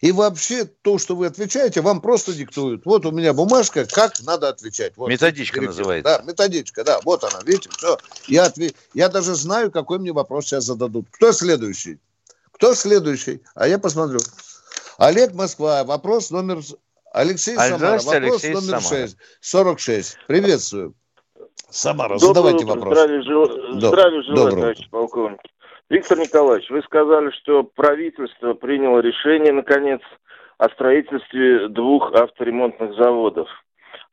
И 0.00 0.12
вообще 0.12 0.64
то, 0.64 0.98
что 0.98 1.16
вы 1.16 1.26
отвечаете, 1.26 1.80
вам 1.80 2.00
просто 2.00 2.32
диктуют. 2.32 2.82
Вот 2.84 3.04
у 3.06 3.10
меня 3.10 3.32
бумажка, 3.32 3.84
как 3.84 4.20
надо 4.20 4.48
отвечать. 4.48 4.92
Вот, 4.96 5.08
Методичка 5.08 5.58
директива. 5.60 5.70
называется. 5.78 6.18
Да, 6.18 6.24
методичка, 6.24 6.84
да. 6.84 7.00
Вот 7.04 7.24
она, 7.24 7.40
видите, 7.44 7.68
все. 7.76 7.98
Я, 8.28 8.46
отве- 8.46 8.74
я 8.94 9.08
даже 9.08 9.34
знаю, 9.34 9.70
какой 9.72 9.98
мне 9.98 10.12
вопрос 10.12 10.46
сейчас 10.46 10.64
зададут. 10.64 11.06
Кто 11.10 11.32
следующий? 11.32 11.98
Кто 12.52 12.74
следующий? 12.74 13.42
А 13.54 13.66
я 13.66 13.78
посмотрю. 13.78 14.20
Олег 14.98 15.34
Москва, 15.34 15.84
вопрос 15.84 16.30
номер... 16.30 16.58
Алексей 17.12 17.56
А, 17.56 17.68
Самара, 17.70 17.78
вопрос 17.98 18.08
Алексей 18.08 18.54
номер 18.54 18.80
Самары. 18.82 19.06
6, 19.08 19.16
46. 19.40 20.16
Приветствую. 20.28 20.94
Самара, 21.70 22.18
Доброе 22.18 22.28
задавайте 22.52 22.64
утро. 22.64 22.74
вопрос. 22.74 22.98
Здравия, 22.98 23.22
жел... 23.22 23.46
До- 23.80 23.88
Здравия 23.88 24.22
желаю, 24.22 24.50
товарищ 24.52 24.90
полковник. 24.90 25.40
Виктор 25.90 26.18
Николаевич, 26.18 26.68
вы 26.70 26.82
сказали, 26.82 27.30
что 27.42 27.62
правительство 27.64 28.52
приняло 28.54 29.00
решение, 29.00 29.52
наконец, 29.52 30.00
о 30.58 30.68
строительстве 30.70 31.68
двух 31.68 32.12
авторемонтных 32.12 32.94
заводов. 32.96 33.48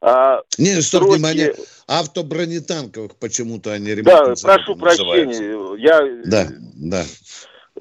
А 0.01 0.41
Не, 0.57 0.81
стоп, 0.81 1.03
сроки- 1.03 1.15
внимание, 1.15 1.53
автобронетанковых 1.87 3.17
почему-то 3.19 3.71
они 3.73 3.87
Да, 3.87 3.93
ремонтные 3.95 4.35
заводы 4.35 4.63
прошу 4.63 4.75
называются. 4.75 5.41
прощения. 5.41 5.75
Я... 5.83 6.23
Да, 6.25 6.47
да. 6.75 7.03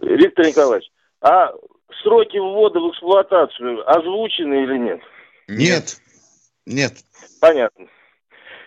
Виктор 0.01 0.47
Николаевич, 0.47 0.91
а 1.21 1.53
сроки 2.03 2.37
ввода 2.39 2.81
в 2.81 2.91
эксплуатацию 2.91 3.89
озвучены 3.89 4.65
или 4.65 4.79
нет? 4.79 5.01
Нет, 5.49 5.97
нет. 6.67 6.95
Понятно. 7.41 7.87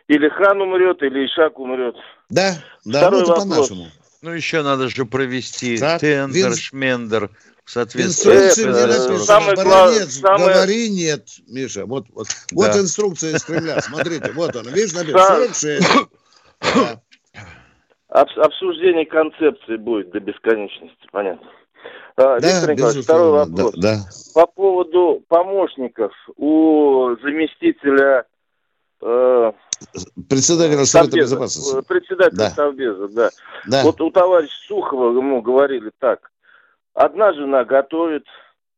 Или 0.08 0.30
хан 0.30 0.62
умрет, 0.62 1.02
или 1.04 1.26
Ишак 1.26 1.60
умрет. 1.60 1.96
Да, 2.30 2.54
да, 2.86 3.00
Второй 3.00 3.22
ну 3.24 3.26
это 3.26 3.32
вопрос. 3.42 3.50
по-нашему. 3.70 3.86
Ну, 4.22 4.32
еще 4.32 4.64
надо 4.64 4.90
же 4.90 5.06
провести 5.06 5.78
Так, 5.78 6.00
тендер, 6.02 6.50
Вин- 6.50 6.56
шмендер 6.56 7.30
в 7.64 7.70
соответствии 7.72 8.32
инструкции 8.32 8.64
Это, 8.70 8.72
не 8.72 8.84
э, 8.84 8.88
написано. 8.88 9.20
самое 9.20 9.56
Баронец, 9.56 10.20
самое- 10.20 10.54
говори 10.54 10.90
нет, 10.90 11.28
Миша. 11.48 11.86
Вот, 11.86 12.06
вот, 12.14 12.28
вот 12.54 12.72
Да. 12.72 12.80
инструкция 12.80 13.36
из 13.36 13.44
Кремля. 13.44 13.82
Смотрите, 13.82 14.32
вот 14.34 14.56
она. 14.56 14.72
Видишь, 14.72 14.94
написано 14.94 15.18
Да. 15.18 15.36
46. 15.36 15.88
Да. 16.62 17.02
Обс- 18.10 18.40
обсуждение 18.40 19.06
концепции 19.06 19.76
будет 19.76 20.12
до 20.12 20.20
бесконечности, 20.20 21.08
понятно. 21.12 21.48
А, 22.16 22.40
Да, 22.40 22.48
Виктор 22.60 22.74
Николаевич, 22.74 23.04
второй 23.04 23.46
безусловно. 23.46 23.56
Да, 23.56 23.64
вопрос. 23.64 23.82
да. 23.82 24.00
По 24.34 24.48
поводу 24.48 25.24
помощников 25.28 26.12
у 26.38 27.16
заместителя 27.22 28.26
э, 29.02 29.52
Председателя 30.30 30.86
Совета 30.86 31.12
Совбеза, 31.12 31.36
Безопасности. 31.36 31.78
э, 31.78 31.82
председателя 31.88 32.38
Да. 32.38 32.50
Совбеза, 32.52 33.08
да. 33.10 33.30
Да. 33.68 33.84
Вот 33.84 34.02
у 34.02 34.12
товарища 34.12 34.56
Сухова 34.68 35.12
ему 35.18 35.42
говорили 35.42 35.92
так. 36.00 36.32
Одна 36.94 37.34
жена 37.34 37.64
готовит, 37.64 38.24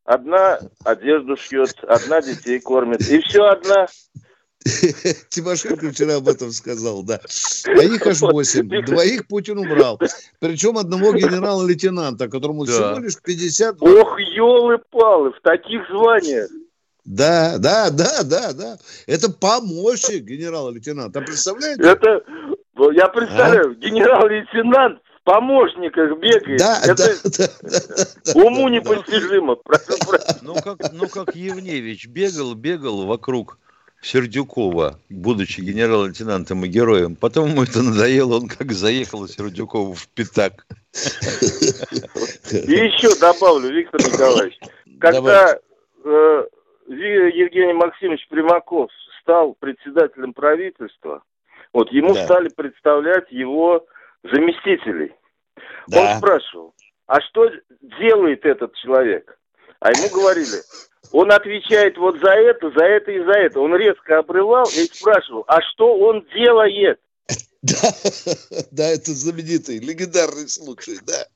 одна 0.04 0.60
одежду 0.84 1.38
шьет, 1.38 1.76
одна 1.88 2.22
детей 2.22 2.60
кормит. 2.60 3.02
И 3.10 3.22
все 3.22 3.43
одна. 3.43 3.88
Тимошенко 5.30 5.89
вчера 5.91 6.16
об 6.18 6.28
этом 6.28 6.52
сказал, 6.52 7.04
да. 7.04 7.22
А 7.66 7.82
их 7.82 8.06
аж 8.06 8.20
восемь. 8.20 8.68
Двоих 8.86 9.26
Путин 9.28 9.58
убрал. 9.58 10.00
Причем 10.39 10.78
одного 10.78 11.14
генерала-лейтенанта, 11.14 12.28
которому 12.28 12.66
Да. 12.66 12.72
всего 12.72 13.00
лишь 13.00 13.18
50... 13.22 13.78
Ох, 13.82 14.20
елы-палы, 14.20 15.32
в 15.32 15.41
таких 15.41 15.88
званиях. 15.89 16.50
Да, 17.10 17.57
да, 17.57 17.89
да, 17.89 18.22
да, 18.24 18.53
да. 18.53 18.78
Это 19.07 19.32
помощник 19.32 20.26
генерала-лейтенанта. 20.26 21.20
А 21.20 21.22
представляете? 21.24 21.82
Это, 21.82 22.24
я 22.93 23.07
представляю, 23.07 23.74
генерал-лейтенант 23.74 24.99
в 24.99 25.24
помощниках 25.24 26.20
бегает. 26.20 26.60
Да, 26.60 26.80
Это 26.84 26.95
да, 26.95 27.14
да, 27.24 27.47
да, 27.64 28.05
да. 28.26 28.39
уму 28.39 28.70
непостижимо. 28.70 29.55
Прошу 29.55 29.97
прощения. 30.07 30.39
Ну 30.43 30.53
как, 30.53 30.93
ну, 30.93 31.07
как 31.07 31.36
Евневич 31.36 32.07
бегал, 32.07 32.53
бегал 32.53 33.07
вокруг 33.07 33.57
Сердюкова, 34.03 34.99
будучи 35.10 35.62
генерал-лейтенантом 35.62 36.64
и 36.66 36.68
героем. 36.68 37.16
Потом 37.16 37.49
ему 37.49 37.64
это 37.64 37.82
надоело, 37.82 38.36
он 38.36 38.47
как 38.47 38.72
заехал 38.72 39.28
Сердюкову 39.28 39.95
в 39.95 40.07
пятак. 40.10 40.68
И 42.51 42.72
еще 42.72 43.20
добавлю, 43.20 43.74
Виктор 43.74 43.99
Николаевич, 43.99 44.60
когда 44.99 45.57
э, 46.05 46.43
Евгений 46.94 47.74
Максимович 47.74 48.28
Примаков 48.30 48.90
стал 49.22 49.56
председателем 49.60 50.34
правительства, 50.34 51.24
вот 51.74 51.92
ему 51.92 52.14
Да. 52.14 52.26
стали 52.26 52.50
представлять 52.50 53.32
его 53.32 53.86
заместителей. 54.24 55.14
Он 55.94 56.04
Да. 56.06 56.18
спрашивал, 56.18 56.74
а 57.08 57.22
что 57.22 57.50
делает 58.00 58.46
этот 58.46 58.74
человек? 58.76 59.38
А 59.80 59.92
ему 59.92 60.10
говорили, 60.10 60.62
он 61.12 61.32
отвечает 61.32 61.98
вот 61.98 62.20
за 62.20 62.32
это, 62.32 62.72
за 62.72 62.84
это 62.84 63.12
и 63.12 63.24
за 63.24 63.32
это. 63.32 63.60
Он 63.62 63.76
резко 63.76 64.20
обрывал 64.20 64.66
и 64.66 64.84
спрашивал, 64.92 65.44
а 65.48 65.62
что 65.62 65.96
он 65.98 66.26
делает? 66.34 67.00
Да, 67.62 67.92
да, 68.72 68.88
это 68.88 69.12
знаменитый, 69.12 69.80
легендарный 69.80 70.48
случай, 70.48 70.98
да. 71.06 71.28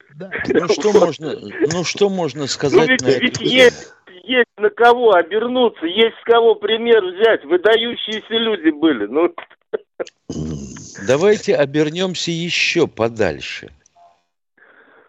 Ну 0.47 0.70
что 0.70 0.93
можно, 0.93 1.36
ну 1.38 1.84
что 1.84 2.08
можно 2.10 2.41
Ну 2.43 2.47
сказать 2.47 2.88
ведь, 2.88 3.01
на 3.01 3.08
это? 3.10 3.20
ведь 3.20 3.39
есть, 3.41 3.93
есть 4.24 4.47
на 4.57 4.69
кого 4.69 5.11
обернуться, 5.13 5.86
есть 5.86 6.15
с 6.21 6.24
кого 6.24 6.55
пример 6.55 7.03
взять. 7.05 7.43
Выдающиеся 7.45 8.34
люди 8.34 8.69
были. 8.71 9.05
Ну, 9.05 9.34
Давайте 11.07 11.55
обернемся 11.55 12.32
еще 12.32 12.88
подальше. 12.88 13.69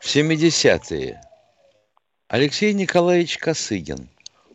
В 0.00 0.06
70-е 0.06 1.20
Алексей 2.28 2.72
Николаевич 2.74 3.38
Косыгин 3.38 4.08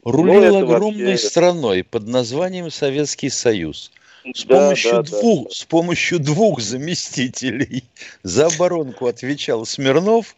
рулил 0.04 0.60
Ну, 0.60 0.66
огромной 0.66 1.12
вообще- 1.12 1.28
страной 1.28 1.84
под 1.84 2.08
названием 2.08 2.70
Советский 2.70 3.30
Союз. 3.30 3.92
С 4.36 4.44
да, 4.44 4.56
помощью, 4.66 4.92
да, 4.92 5.02
да. 5.04 5.10
двух, 5.10 5.52
с 5.52 5.64
помощью 5.64 6.20
двух 6.20 6.60
заместителей 6.60 7.86
за 8.24 8.48
оборонку 8.48 9.08
отвечал 9.08 9.66
Смирнов, 9.66 10.36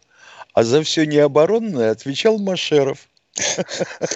а 0.54 0.62
за 0.62 0.82
все 0.82 1.04
необоронное 1.04 1.90
отвечал 1.90 2.38
Машеров. 2.38 3.08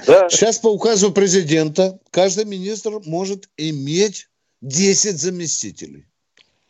Да. 0.06 0.28
Сейчас 0.28 0.58
по 0.58 0.68
указу 0.68 1.10
президента 1.12 1.98
каждый 2.10 2.44
министр 2.44 3.00
может 3.04 3.48
иметь 3.56 4.28
10 4.60 5.18
заместителей. 5.18 6.06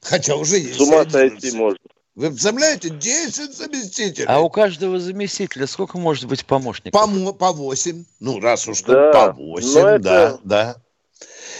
Хотя 0.00 0.36
уже 0.36 0.58
есть. 0.58 0.76
С 0.76 0.80
ума 0.80 1.00
11. 1.00 1.40
сойти 1.42 1.56
можно. 1.56 1.78
Вы 2.14 2.28
представляете, 2.30 2.88
10 2.90 3.54
заместителей. 3.54 4.26
А 4.26 4.40
у 4.40 4.48
каждого 4.48 4.98
заместителя 4.98 5.66
сколько 5.66 5.98
может 5.98 6.26
быть 6.26 6.46
помощников? 6.46 6.92
По, 6.92 7.32
по 7.32 7.52
8. 7.52 8.04
Ну, 8.20 8.40
раз 8.40 8.66
уж 8.68 8.82
Да, 8.82 9.12
по 9.12 9.32
8, 9.32 9.68
но 9.68 9.88
это- 9.88 9.98
да, 10.02 10.38
да. 10.44 10.76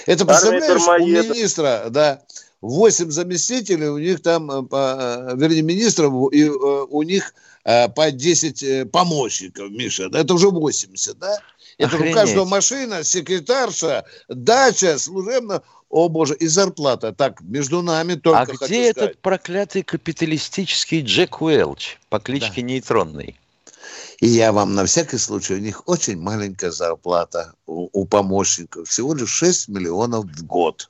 Это, 0.07 0.25
Армия 0.25 0.61
представляешь, 0.61 1.03
у 1.03 1.07
министра, 1.35 1.87
да, 1.91 2.23
8 2.61 3.11
заместителей, 3.11 3.89
у 3.89 3.99
них 3.99 4.23
там, 4.23 4.51
э, 4.51 4.67
э, 4.71 5.33
вернее, 5.37 5.63
министров, 5.63 6.33
и 6.33 6.45
э, 6.45 6.49
у 6.51 7.03
них 7.03 7.35
по 7.89 8.13
10 8.13 8.63
э, 8.63 8.85
помощников, 8.85 9.71
Миша. 9.71 10.09
Это 10.13 10.35
уже 10.35 10.51
80, 10.51 11.19
да? 11.19 11.41
Это 11.79 11.91
же 11.91 11.97
у 11.97 11.99
Охренеть. 11.99 12.15
каждого 12.15 12.45
машина, 12.45 13.03
секретарша, 13.03 14.05
дача, 14.29 14.99
служебная. 14.99 15.63
О, 15.89 16.09
боже, 16.09 16.37
и 16.37 16.47
зарплата. 16.47 17.13
Так, 17.13 17.41
между 17.41 17.83
нами 17.83 18.15
только 18.15 18.41
А 18.41 18.47
где 18.47 18.55
сказать. 18.55 18.77
этот 18.77 19.19
проклятый 19.19 19.83
капиталистический 19.83 21.03
Джек 21.03 21.43
Уэлч 21.43 21.99
по 22.09 22.21
кличке 22.21 22.63
Нейтронный? 22.63 23.37
И 24.21 24.29
я 24.29 24.53
вам 24.53 24.75
на 24.75 24.87
всякий 24.87 25.19
случай, 25.19 25.55
у 25.55 25.59
них 25.59 25.87
очень 25.89 26.19
маленькая 26.19 26.71
зарплата 26.71 27.53
у, 27.67 27.89
у 27.93 28.05
помощников, 28.07 28.89
всего 28.89 29.13
лишь 29.15 29.31
6 29.31 29.69
миллионов 29.69 30.25
в 30.25 30.47
год. 30.47 30.89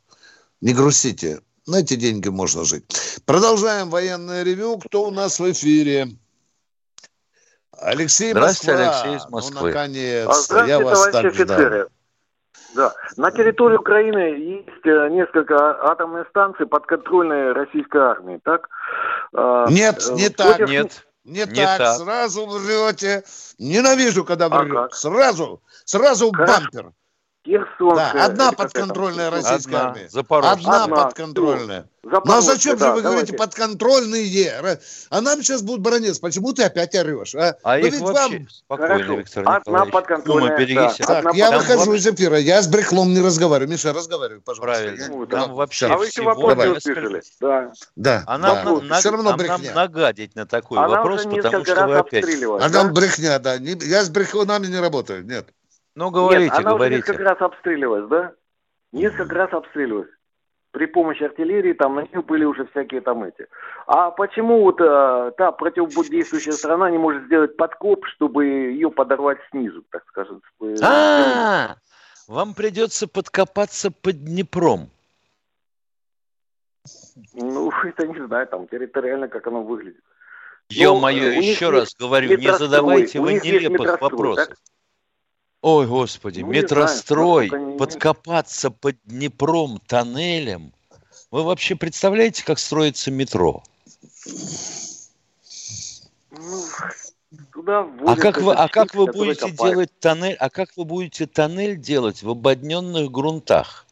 Не 0.60 0.72
грустите, 0.72 1.40
на 1.66 1.80
эти 1.80 1.96
деньги 1.96 2.28
можно 2.28 2.64
жить. 2.64 2.84
Продолжаем 3.24 3.90
военное 3.90 4.42
ревю. 4.42 4.78
Кто 4.78 5.08
у 5.08 5.10
нас 5.10 5.40
в 5.40 5.50
эфире? 5.50 6.16
Алексей 7.80 8.32
Здравствуйте, 8.32 8.72
Москва. 8.84 9.00
Алексей 9.02 9.16
из 9.16 9.24
Ну, 9.24 9.30
Москвы. 9.30 9.68
наконец-то, 9.68 10.60
А, 10.62 10.66
я 10.66 10.78
Здравствуйте, 10.78 10.84
вас 10.84 11.06
товарищи 11.10 11.22
так 11.22 11.34
ждал. 11.34 11.56
офицеры. 11.56 11.88
Да. 12.74 12.94
На 13.16 13.30
территории 13.30 13.76
Украины 13.76 14.18
есть 14.18 14.84
э, 14.86 15.08
несколько 15.10 15.56
атомных 15.90 16.28
станций 16.28 16.66
подконтрольной 16.66 17.52
российской 17.52 17.98
армии, 18.02 18.38
так? 18.44 18.68
А, 19.34 19.66
Нет, 19.70 20.06
э, 20.10 20.14
не 20.14 20.28
так. 20.28 20.58
против- 20.58 20.68
Нет. 20.68 21.06
Не, 21.24 21.40
Не 21.40 21.46
так, 21.64 21.78
так. 21.78 21.96
сразу 21.96 22.46
врете. 22.46 23.24
Ненавижу, 23.58 24.24
когда 24.24 24.46
А 24.46 24.48
врете. 24.50 24.74
как? 24.74 24.94
Сразу, 24.94 25.60
сразу 25.84 26.30
Хорошо. 26.32 26.52
бампер. 26.60 26.92
Херсонская. 27.46 28.12
Да, 28.12 28.24
одна 28.24 28.46
там? 28.46 28.54
подконтрольная 28.56 29.30
российская 29.30 29.76
Одна, 29.76 29.88
армия. 29.90 30.08
Запорожская. 30.08 30.52
Одна 30.52 30.84
Одна, 30.84 30.96
подконтрольная. 30.96 31.86
Ну 32.02 32.10
а 32.10 32.14
Запорожская, 32.16 32.54
зачем 32.54 32.76
да, 32.76 32.86
же 32.86 32.92
вы 32.94 33.02
говорите 33.02 33.32
давайте. 33.32 33.56
подконтрольные? 33.56 34.60
Ра- 34.60 34.80
А 35.10 35.20
нам 35.20 35.42
сейчас 35.42 35.62
будут 35.62 35.80
бронец. 35.80 36.18
Почему 36.18 36.52
ты 36.52 36.64
опять 36.64 36.94
орешь? 36.94 37.34
А, 37.34 37.56
А 37.62 37.78
Ну 37.78 37.86
их 37.86 37.92
ведь 37.92 38.00
вообще... 38.02 38.38
вам- 38.38 38.48
Спокойно, 38.48 38.94
Хорошо. 38.94 39.14
Виктор 39.14 39.44
Одна 39.48 39.84
подконтрольная, 39.86 40.48
Ума 40.50 40.58
берегись. 40.58 40.96
да. 40.98 41.06
Так, 41.06 41.18
Одна 41.18 41.30
я 41.34 41.50
там 41.50 41.60
выхожу 41.60 41.94
из 41.94 42.06
эфира. 42.06 42.38
Я 42.38 42.62
с 42.62 42.68
брехлом 42.68 43.14
не 43.14 43.20
разговариваю. 43.20 43.70
Миша, 43.70 43.92
разговаривай, 43.92 44.40
пожалуйста. 44.40 44.62
Правильно. 44.82 45.02
Я- 45.02 45.08
Ну, 45.08 45.26
Там 45.26 45.48
да. 45.48 45.54
вообще 45.54 45.86
А 45.86 45.96
вы 45.96 46.06
еще 46.06 46.22
вопрос 46.22 46.56
не 46.56 46.66
услышали. 46.66 47.22
Да. 47.40 47.72
Да, 47.96 48.24
А 48.26 48.38
да. 48.38 48.64
нам, 48.64 48.86
на- 48.88 48.98
все 48.98 49.10
равно 49.10 49.30
а 49.30 49.32
нам 49.32 49.38
брехня. 49.38 49.74
нагадить 49.74 50.34
на 50.34 50.46
такой 50.46 50.78
Она 50.78 50.88
вопрос, 50.88 51.24
потому 51.24 51.64
что 51.64 51.86
вы 51.86 51.96
опять... 51.96 52.24
А 52.42 52.68
да? 52.68 52.82
нам 52.84 52.92
брехня, 52.92 53.38
да. 53.38 53.54
Я 53.54 54.04
с 54.04 54.10
брехунами 54.10 54.66
не 54.66 54.78
работаю. 54.80 55.24
Нет. 55.24 55.48
Ну, 55.96 56.10
говорите, 56.10 56.44
Нет, 56.44 56.52
она 56.52 56.74
уже 56.74 56.76
говорите. 56.76 56.96
несколько 56.98 57.24
раз 57.24 57.40
обстреливалась, 57.40 58.08
да? 58.08 58.32
Несколько 58.92 59.34
раз 59.34 59.52
обстреливалась. 59.52 60.10
При 60.70 60.84
помощи 60.84 61.22
артиллерии 61.22 61.72
там 61.72 61.94
на 61.94 62.00
нее 62.00 62.20
были 62.20 62.44
уже 62.44 62.66
всякие 62.66 63.00
там 63.00 63.24
эти. 63.24 63.46
А 63.86 64.10
почему 64.10 64.60
вот 64.60 64.78
э, 64.78 65.32
та 65.38 65.52
противодействующая 65.52 66.52
страна 66.52 66.90
не 66.90 66.98
может 66.98 67.24
сделать 67.24 67.56
подкоп, 67.56 68.04
чтобы 68.08 68.44
ее 68.44 68.90
подорвать 68.90 69.38
снизу, 69.50 69.84
так 69.90 70.04
скажем? 70.08 70.42
э, 70.60 70.76
А, 70.82 71.76
вам 72.28 72.52
придется 72.52 73.08
подкопаться 73.08 73.90
под 73.90 74.22
Днепром. 74.22 74.90
Ну, 77.32 77.70
это 77.84 78.06
не 78.06 78.26
знаю, 78.26 78.46
там 78.48 78.68
территориально, 78.68 79.28
как 79.28 79.46
оно 79.46 79.62
выглядит. 79.62 80.04
Ё-моё, 80.68 81.36
ну, 81.36 81.40
еще 81.40 81.70
раз 81.70 81.94
говорю, 81.98 82.36
не 82.36 82.52
задавайте 82.52 83.18
вы 83.18 83.34
нелепых 83.34 84.02
вопросов. 84.02 84.48
Так? 84.48 84.58
Ой, 85.68 85.88
господи, 85.88 86.42
ну, 86.42 86.46
метрострой, 86.52 87.48
знаю, 87.48 87.76
подкопаться 87.76 88.70
под 88.70 88.94
Днепром 89.04 89.80
тоннелем. 89.84 90.72
Вы 91.32 91.42
вообще 91.42 91.74
представляете, 91.74 92.44
как 92.44 92.60
строится 92.60 93.10
метро? 93.10 93.64
Ну, 96.30 96.62
туда 97.52 97.84
а 98.06 98.14
как 98.14 98.40
вы, 98.40 98.52
а 98.54 98.68
как 98.68 98.94
вы 98.94 99.06
будете 99.06 99.50
копает. 99.50 99.72
делать 99.74 99.98
тоннель? 99.98 100.36
А 100.36 100.50
как 100.50 100.68
вы 100.76 100.84
будете 100.84 101.26
тоннель 101.26 101.76
делать 101.76 102.22
в 102.22 102.30
ободненных 102.30 103.10
грунтах? 103.10 103.86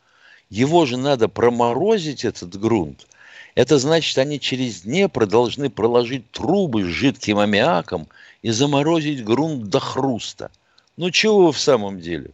Его 0.51 0.87
же 0.87 0.97
надо 0.97 1.27
проморозить 1.27 2.25
этот 2.25 2.57
грунт. 2.57 3.09
Это 3.57 3.81
значит, 3.81 4.17
они 4.19 4.39
через 4.39 4.83
Днепр 4.83 5.27
должны 5.27 5.71
проложить 5.71 6.31
трубы 6.31 6.85
с 6.85 6.87
жидким 6.87 7.39
аммиаком 7.39 8.07
и 8.43 8.51
заморозить 8.51 9.25
грунт 9.25 9.65
до 9.65 9.81
хруста. 9.81 10.53
Ну 10.97 11.11
чего 11.11 11.47
вы 11.47 11.53
в 11.53 11.59
самом 11.59 12.01
деле? 12.01 12.31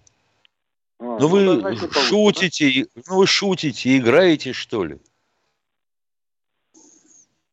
А, 0.99 1.05
ну, 1.05 1.19
ну 1.19 1.29
вы 1.29 1.61
значит, 1.61 1.93
шутите, 1.93 2.87
да? 2.95 3.03
ну 3.09 3.17
вы 3.17 3.27
шутите, 3.27 3.97
играете 3.97 4.53
что 4.53 4.85
ли? 4.85 4.99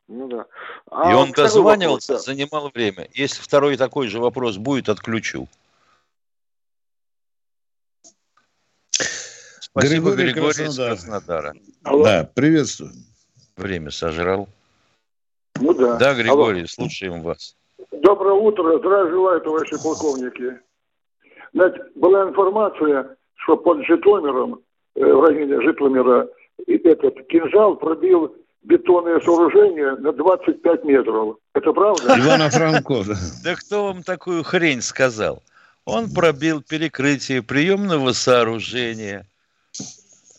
Ну 0.06 0.28
да. 0.28 0.46
А 0.90 1.10
и 1.10 1.14
он 1.14 1.32
дозванивался, 1.32 2.12
вопрос, 2.12 2.26
да. 2.26 2.32
занимал 2.32 2.70
время. 2.74 3.08
Если 3.12 3.40
второй 3.40 3.76
такой 3.76 4.08
же 4.08 4.20
вопрос 4.20 4.56
будет, 4.56 4.88
отключу. 4.88 5.48
Спасибо, 8.90 10.10
Григорий, 10.10 10.32
Григорий 10.32 10.64
Краснодар. 10.64 10.92
из 10.92 11.00
Краснодара. 11.00 11.54
Алло. 11.84 12.04
Да, 12.04 12.30
приветствую. 12.34 12.92
Время 13.56 13.90
сожрал. 13.90 14.48
Ну 15.60 15.74
да. 15.74 15.96
Да, 15.96 16.14
Григорий, 16.14 16.60
Алло. 16.60 16.68
слушаем 16.68 17.22
вас. 17.22 17.54
Доброе 17.92 18.34
утро. 18.34 18.78
Здравия 18.78 19.10
желаю, 19.10 19.40
товарищи 19.40 19.82
полковники. 19.82 20.58
Значит, 21.52 21.82
была 21.94 22.28
информация, 22.28 23.16
что 23.36 23.56
под 23.56 23.84
Житомиром, 23.86 24.60
э, 24.94 25.04
в 25.04 25.24
районе 25.24 25.60
Житомира, 25.62 26.28
этот 26.66 27.26
кинжал 27.28 27.76
пробил 27.76 28.34
бетонное 28.62 29.20
сооружение 29.20 29.96
на 29.96 30.12
25 30.12 30.84
метров. 30.84 31.36
Это 31.54 31.72
правда? 31.72 32.18
Ивана 32.18 32.50
Франко. 32.50 33.04
Да 33.44 33.54
кто 33.54 33.86
вам 33.86 34.02
такую 34.02 34.42
хрень 34.42 34.82
сказал? 34.82 35.42
Он 35.84 36.10
пробил 36.10 36.62
перекрытие 36.62 37.42
приемного 37.42 38.12
сооружения– 38.12 39.26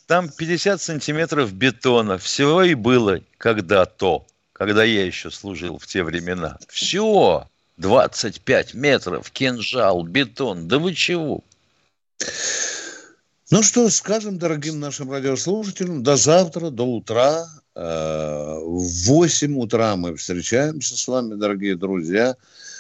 там 0.10 0.28
50 0.28 0.82
сантиметров 0.82 1.54
бетона. 1.54 2.18
Всего 2.18 2.64
и 2.64 2.74
было 2.74 3.20
когда-то, 3.38 4.26
когда 4.54 4.84
я 4.84 5.06
еще 5.06 5.30
служил 5.30 5.78
в 5.78 5.86
те 5.86 6.02
времена. 6.04 6.58
Все. 6.68 7.46
25 7.80 8.74
метров, 8.74 9.32
кинжал, 9.32 10.04
бетон. 10.04 10.68
Да 10.68 10.80
вы 10.80 10.94
чего? 10.94 11.44
Ну 13.52 13.64
что, 13.64 13.90
скажем 13.90 14.38
дорогим 14.38 14.80
нашим 14.80 15.12
радиослушателям, 15.12 16.04
до 16.04 16.18
завтра, 16.18 16.70
до 16.70 16.84
утра. 16.84 17.48
Э, 17.76 18.60
в 18.62 19.06
8 19.08 19.58
утра 19.58 19.96
мы 19.96 20.16
встречаемся 20.16 20.98
с 20.98 21.08
вами, 21.08 21.36
дорогие 21.36 21.76
друзья. 21.76 22.36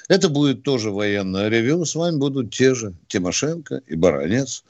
Это 0.09 0.27
будет 0.27 0.63
тоже 0.63 0.91
военное 0.91 1.47
ревю. 1.47 1.85
С 1.85 1.95
вами 1.95 2.17
будут 2.17 2.53
те 2.53 2.75
же 2.75 2.93
Тимошенко 3.07 3.81
и 3.87 3.95
Баранец. 3.95 4.63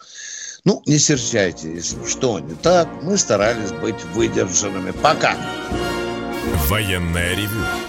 Ну, 0.63 0.83
не 0.85 0.99
серчайте, 0.99 1.73
если 1.73 2.05
что 2.05 2.39
не 2.39 2.55
так. 2.55 2.87
Мы 3.01 3.17
старались 3.17 3.71
быть 3.71 4.03
выдержанными. 4.13 4.91
Пока. 4.91 5.35
Военная 6.67 7.35
ревю. 7.35 7.88